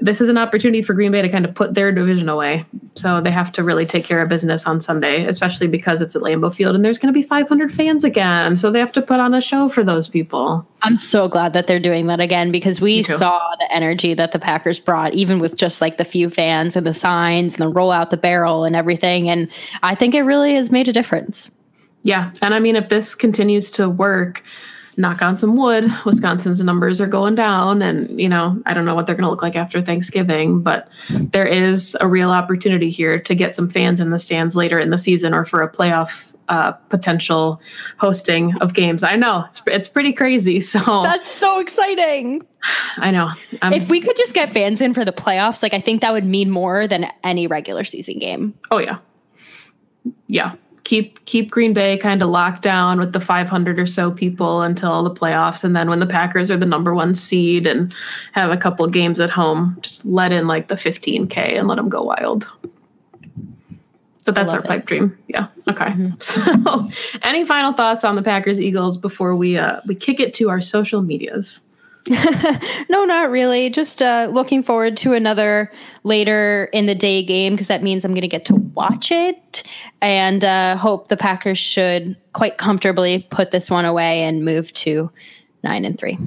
this 0.00 0.20
is 0.20 0.28
an 0.28 0.38
opportunity 0.38 0.80
for 0.80 0.94
Green 0.94 1.10
Bay 1.10 1.22
to 1.22 1.28
kind 1.28 1.44
of 1.44 1.54
put 1.54 1.74
their 1.74 1.90
division 1.90 2.28
away. 2.28 2.64
So 2.94 3.20
they 3.20 3.32
have 3.32 3.50
to 3.52 3.64
really 3.64 3.84
take 3.84 4.04
care 4.04 4.22
of 4.22 4.28
business 4.28 4.64
on 4.64 4.80
Sunday, 4.80 5.26
especially 5.26 5.66
because 5.66 6.00
it's 6.00 6.14
at 6.14 6.22
Lambeau 6.22 6.54
Field 6.54 6.76
and 6.76 6.84
there's 6.84 6.98
going 6.98 7.12
to 7.12 7.18
be 7.18 7.22
500 7.22 7.72
fans 7.72 8.04
again. 8.04 8.54
So 8.54 8.70
they 8.70 8.78
have 8.78 8.92
to 8.92 9.02
put 9.02 9.18
on 9.18 9.34
a 9.34 9.40
show 9.40 9.68
for 9.68 9.82
those 9.82 10.06
people. 10.06 10.66
I'm 10.82 10.98
so 10.98 11.26
glad 11.26 11.52
that 11.54 11.66
they're 11.66 11.80
doing 11.80 12.06
that 12.06 12.20
again 12.20 12.52
because 12.52 12.80
we 12.80 13.02
saw 13.02 13.40
the 13.58 13.72
energy 13.74 14.14
that 14.14 14.30
the 14.30 14.38
Packers 14.38 14.78
brought, 14.78 15.14
even 15.14 15.40
with 15.40 15.56
just 15.56 15.80
like 15.80 15.98
the 15.98 16.04
few 16.04 16.30
fans 16.30 16.76
and 16.76 16.86
the 16.86 16.92
signs 16.92 17.54
and 17.54 17.62
the 17.62 17.68
roll 17.68 17.90
out 17.90 18.10
the 18.10 18.16
barrel 18.16 18.64
and 18.64 18.76
everything. 18.76 19.28
And 19.28 19.48
I 19.82 19.96
think 19.96 20.14
it 20.14 20.22
really 20.22 20.54
has 20.54 20.70
made 20.70 20.86
a 20.86 20.92
difference. 20.92 21.50
Yeah. 22.04 22.30
And 22.40 22.54
I 22.54 22.60
mean, 22.60 22.76
if 22.76 22.88
this 22.88 23.16
continues 23.16 23.70
to 23.72 23.90
work, 23.90 24.44
knock 24.98 25.22
on 25.22 25.36
some 25.36 25.56
wood, 25.56 25.84
Wisconsin's 26.04 26.62
numbers 26.62 27.00
are 27.00 27.06
going 27.06 27.36
down. 27.36 27.80
And, 27.80 28.20
you 28.20 28.28
know, 28.28 28.60
I 28.66 28.74
don't 28.74 28.84
know 28.84 28.94
what 28.94 29.06
they're 29.06 29.14
going 29.14 29.24
to 29.24 29.30
look 29.30 29.42
like 29.42 29.56
after 29.56 29.80
Thanksgiving, 29.80 30.60
but 30.60 30.88
there 31.08 31.46
is 31.46 31.96
a 32.00 32.08
real 32.08 32.30
opportunity 32.30 32.90
here 32.90 33.18
to 33.20 33.34
get 33.34 33.54
some 33.54 33.70
fans 33.70 34.00
in 34.00 34.10
the 34.10 34.18
stands 34.18 34.56
later 34.56 34.78
in 34.78 34.90
the 34.90 34.98
season 34.98 35.32
or 35.32 35.44
for 35.44 35.62
a 35.62 35.70
playoff 35.70 36.34
uh, 36.48 36.72
potential 36.72 37.60
hosting 37.98 38.56
of 38.60 38.74
games. 38.74 39.02
I 39.02 39.14
know 39.16 39.44
it's, 39.48 39.62
it's 39.66 39.88
pretty 39.88 40.12
crazy. 40.12 40.60
So 40.68 40.80
that's 41.02 41.30
so 41.30 41.60
exciting. 41.60 42.44
I 42.96 43.10
know. 43.10 43.30
If 43.62 43.88
we 43.88 44.00
could 44.00 44.16
just 44.16 44.34
get 44.34 44.50
fans 44.50 44.82
in 44.82 44.92
for 44.92 45.04
the 45.04 45.12
playoffs, 45.12 45.62
like 45.62 45.72
I 45.72 45.80
think 45.80 46.02
that 46.02 46.12
would 46.12 46.24
mean 46.24 46.50
more 46.50 46.86
than 46.86 47.06
any 47.22 47.46
regular 47.46 47.84
season 47.84 48.18
game. 48.18 48.54
Oh, 48.70 48.78
yeah. 48.78 48.98
Yeah 50.26 50.56
keep 50.84 51.24
keep 51.26 51.50
Green 51.50 51.72
Bay 51.72 51.96
kind 51.96 52.22
of 52.22 52.28
locked 52.28 52.62
down 52.62 52.98
with 52.98 53.12
the 53.12 53.20
500 53.20 53.78
or 53.78 53.86
so 53.86 54.10
people 54.10 54.62
until 54.62 55.02
the 55.02 55.10
playoffs, 55.10 55.64
and 55.64 55.74
then 55.74 55.88
when 55.88 56.00
the 56.00 56.06
Packers 56.06 56.50
are 56.50 56.56
the 56.56 56.66
number 56.66 56.94
one 56.94 57.14
seed 57.14 57.66
and 57.66 57.94
have 58.32 58.50
a 58.50 58.56
couple 58.56 58.86
games 58.88 59.20
at 59.20 59.30
home, 59.30 59.76
just 59.82 60.04
let 60.04 60.32
in 60.32 60.46
like 60.46 60.68
the 60.68 60.74
15k 60.74 61.58
and 61.58 61.68
let 61.68 61.76
them 61.76 61.88
go 61.88 62.02
wild. 62.02 62.48
But 64.24 64.34
that's 64.34 64.52
our 64.52 64.60
it. 64.60 64.66
pipe 64.66 64.84
dream. 64.84 65.16
Yeah. 65.26 65.46
Okay. 65.70 65.86
Mm-hmm. 65.86 66.10
So, 66.20 66.90
any 67.22 67.44
final 67.44 67.72
thoughts 67.72 68.04
on 68.04 68.14
the 68.14 68.22
Packers 68.22 68.60
Eagles 68.60 68.98
before 68.98 69.34
we 69.34 69.56
uh, 69.56 69.80
we 69.86 69.94
kick 69.94 70.20
it 70.20 70.34
to 70.34 70.50
our 70.50 70.60
social 70.60 71.00
medias? 71.02 71.60
no, 72.88 73.04
not 73.04 73.30
really. 73.30 73.70
Just 73.70 74.00
uh, 74.00 74.28
looking 74.32 74.62
forward 74.62 74.96
to 74.98 75.12
another 75.12 75.72
later 76.04 76.70
in 76.72 76.86
the 76.86 76.94
day 76.94 77.22
game 77.22 77.54
because 77.54 77.68
that 77.68 77.82
means 77.82 78.04
I'm 78.04 78.12
going 78.12 78.22
to 78.22 78.28
get 78.28 78.44
to 78.46 78.54
watch 78.54 79.10
it 79.10 79.62
and 80.00 80.44
uh, 80.44 80.76
hope 80.76 81.08
the 81.08 81.16
Packers 81.16 81.58
should 81.58 82.16
quite 82.32 82.58
comfortably 82.58 83.26
put 83.30 83.50
this 83.50 83.70
one 83.70 83.84
away 83.84 84.22
and 84.22 84.44
move 84.44 84.72
to 84.74 85.10
nine 85.62 85.84
and 85.84 85.98
three. 85.98 86.18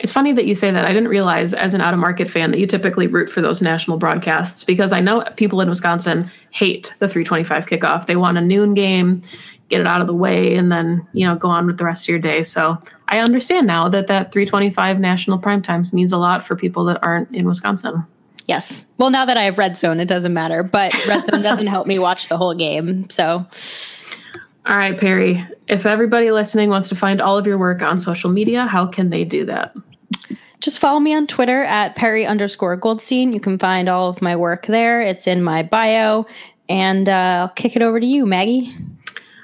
It's 0.00 0.12
funny 0.12 0.32
that 0.32 0.46
you 0.46 0.54
say 0.54 0.70
that. 0.70 0.84
I 0.84 0.92
didn't 0.92 1.08
realize, 1.08 1.54
as 1.54 1.74
an 1.74 1.80
out 1.80 1.92
of 1.92 1.98
market 1.98 2.28
fan, 2.28 2.52
that 2.52 2.60
you 2.60 2.66
typically 2.66 3.08
root 3.08 3.28
for 3.28 3.40
those 3.40 3.60
national 3.60 3.98
broadcasts 3.98 4.62
because 4.62 4.92
I 4.92 5.00
know 5.00 5.24
people 5.36 5.60
in 5.60 5.68
Wisconsin 5.68 6.30
hate 6.50 6.94
the 7.00 7.08
325 7.08 7.66
kickoff. 7.66 8.06
They 8.06 8.14
want 8.14 8.38
a 8.38 8.40
noon 8.40 8.74
game 8.74 9.22
get 9.68 9.80
it 9.80 9.86
out 9.86 10.00
of 10.00 10.06
the 10.06 10.14
way 10.14 10.54
and 10.54 10.72
then 10.72 11.06
you 11.12 11.26
know 11.26 11.36
go 11.36 11.48
on 11.48 11.66
with 11.66 11.78
the 11.78 11.84
rest 11.84 12.04
of 12.04 12.08
your 12.08 12.18
day 12.18 12.42
so 12.42 12.76
i 13.08 13.18
understand 13.18 13.66
now 13.66 13.88
that 13.88 14.06
that 14.06 14.32
325 14.32 14.98
national 14.98 15.38
prime 15.38 15.62
times 15.62 15.92
means 15.92 16.12
a 16.12 16.18
lot 16.18 16.42
for 16.42 16.56
people 16.56 16.84
that 16.84 16.98
aren't 17.02 17.32
in 17.34 17.46
wisconsin 17.46 18.04
yes 18.46 18.84
well 18.98 19.10
now 19.10 19.24
that 19.24 19.36
i 19.36 19.42
have 19.42 19.58
red 19.58 19.76
zone 19.76 20.00
it 20.00 20.06
doesn't 20.06 20.32
matter 20.34 20.62
but 20.62 20.92
red 21.06 21.24
zone 21.24 21.42
doesn't 21.42 21.66
help 21.66 21.86
me 21.86 21.98
watch 21.98 22.28
the 22.28 22.36
whole 22.36 22.54
game 22.54 23.08
so 23.10 23.44
all 24.66 24.76
right 24.76 24.98
perry 24.98 25.46
if 25.66 25.86
everybody 25.86 26.30
listening 26.30 26.70
wants 26.70 26.88
to 26.88 26.96
find 26.96 27.20
all 27.20 27.36
of 27.36 27.46
your 27.46 27.58
work 27.58 27.82
on 27.82 27.98
social 27.98 28.30
media 28.30 28.66
how 28.66 28.86
can 28.86 29.10
they 29.10 29.24
do 29.24 29.44
that 29.44 29.74
just 30.60 30.80
follow 30.80 30.98
me 30.98 31.14
on 31.14 31.28
Twitter 31.28 31.62
at 31.62 31.94
Perry 31.94 32.26
underscore 32.26 32.76
Goldstein. 32.76 33.32
You 33.32 33.38
can 33.38 33.60
find 33.60 33.88
all 33.88 34.08
of 34.08 34.20
my 34.20 34.34
work 34.34 34.66
there. 34.66 35.00
It's 35.00 35.28
in 35.28 35.40
my 35.40 35.62
bio. 35.62 36.26
And 36.68 37.08
uh, 37.08 37.46
I'll 37.46 37.48
kick 37.50 37.76
it 37.76 37.82
over 37.82 38.00
to 38.00 38.06
you, 38.06 38.26
Maggie. 38.26 38.76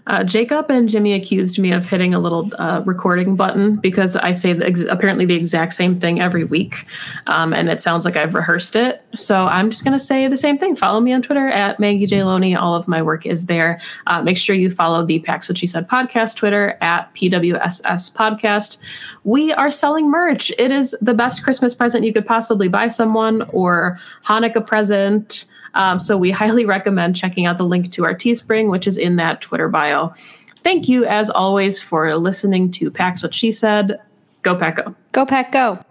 Uh, 0.07 0.23
Jacob 0.23 0.71
and 0.71 0.89
Jimmy 0.89 1.15
accused 1.15 1.59
me 1.59 1.73
of 1.73 1.87
hitting 1.87 2.13
a 2.13 2.19
little 2.19 2.51
uh, 2.59 2.83
recording 2.85 3.37
button 3.37 3.77
because 3.77 4.17
I 4.17 4.33
say 4.33 4.53
the 4.53 4.67
ex- 4.67 4.81
apparently 4.83 5.25
the 5.25 5.35
exact 5.35 5.73
same 5.75 5.99
thing 5.99 6.21
every 6.21 6.45
week, 6.45 6.85
um, 7.27 7.55
and 7.55 7.69
it 7.69 7.81
sounds 7.81 8.05
like 8.05 8.17
I've 8.17 8.35
rehearsed 8.35 8.77
it. 8.77 9.03
So 9.15 9.47
I'm 9.47 9.71
just 9.71 9.85
going 9.85 9.97
to 9.97 10.05
say 10.05 10.29
the 10.29 10.37
same 10.37 10.59
thing. 10.59 10.77
Follow 10.77 11.01
me 11.01 11.13
on 11.13 11.23
Twitter 11.23 11.49
at 11.49 11.81
Maggie 11.81 12.07
J 12.07 12.23
Loney. 12.23 12.55
All 12.55 12.75
of 12.75 12.87
my 12.87 13.01
work 13.01 13.25
is 13.27 13.47
there. 13.47 13.81
Uh, 14.07 14.23
make 14.23 14.37
sure 14.37 14.55
you 14.55 14.71
follow 14.71 15.05
the 15.05 15.21
Packs 15.21 15.49
What 15.49 15.59
She 15.59 15.67
Said 15.67 15.89
podcast 15.89 16.37
Twitter 16.37 16.77
at 16.81 17.13
PWSS 17.15 18.15
Podcast. 18.15 18.77
We 19.25 19.53
are 19.55 19.71
selling 19.71 20.11
merch. 20.11 20.53
It 20.59 20.71
is 20.71 20.95
the 21.01 21.15
best 21.15 21.43
Christmas 21.43 21.75
present 21.75 22.05
you 22.05 22.13
could 22.13 22.27
possibly 22.27 22.69
buy 22.69 22.89
someone 22.89 23.43
or 23.53 23.99
Hanukkah 24.25 24.67
present. 24.67 25.47
Um, 25.75 25.99
so 25.99 26.17
we 26.17 26.31
highly 26.31 26.65
recommend 26.65 27.17
checking 27.17 27.47
out 27.47 27.59
the 27.59 27.65
link 27.65 27.93
to 27.93 28.05
our 28.05 28.15
Teespring, 28.15 28.71
which 28.71 28.87
is 28.87 28.97
in 28.97 29.17
that 29.17 29.41
Twitter 29.41 29.69
bio. 29.69 30.15
Thank 30.63 30.89
you, 30.89 31.05
as 31.05 31.29
always, 31.31 31.81
for 31.81 32.15
listening 32.17 32.71
to 32.73 32.91
Packs 32.91 33.23
What 33.23 33.35
She 33.35 33.53
Said. 33.53 34.01
Go 34.43 34.57
Pack 34.57 34.77
Go. 34.77 34.95
Go 35.13 35.27
Pack 35.27 35.53
Go. 35.53 35.85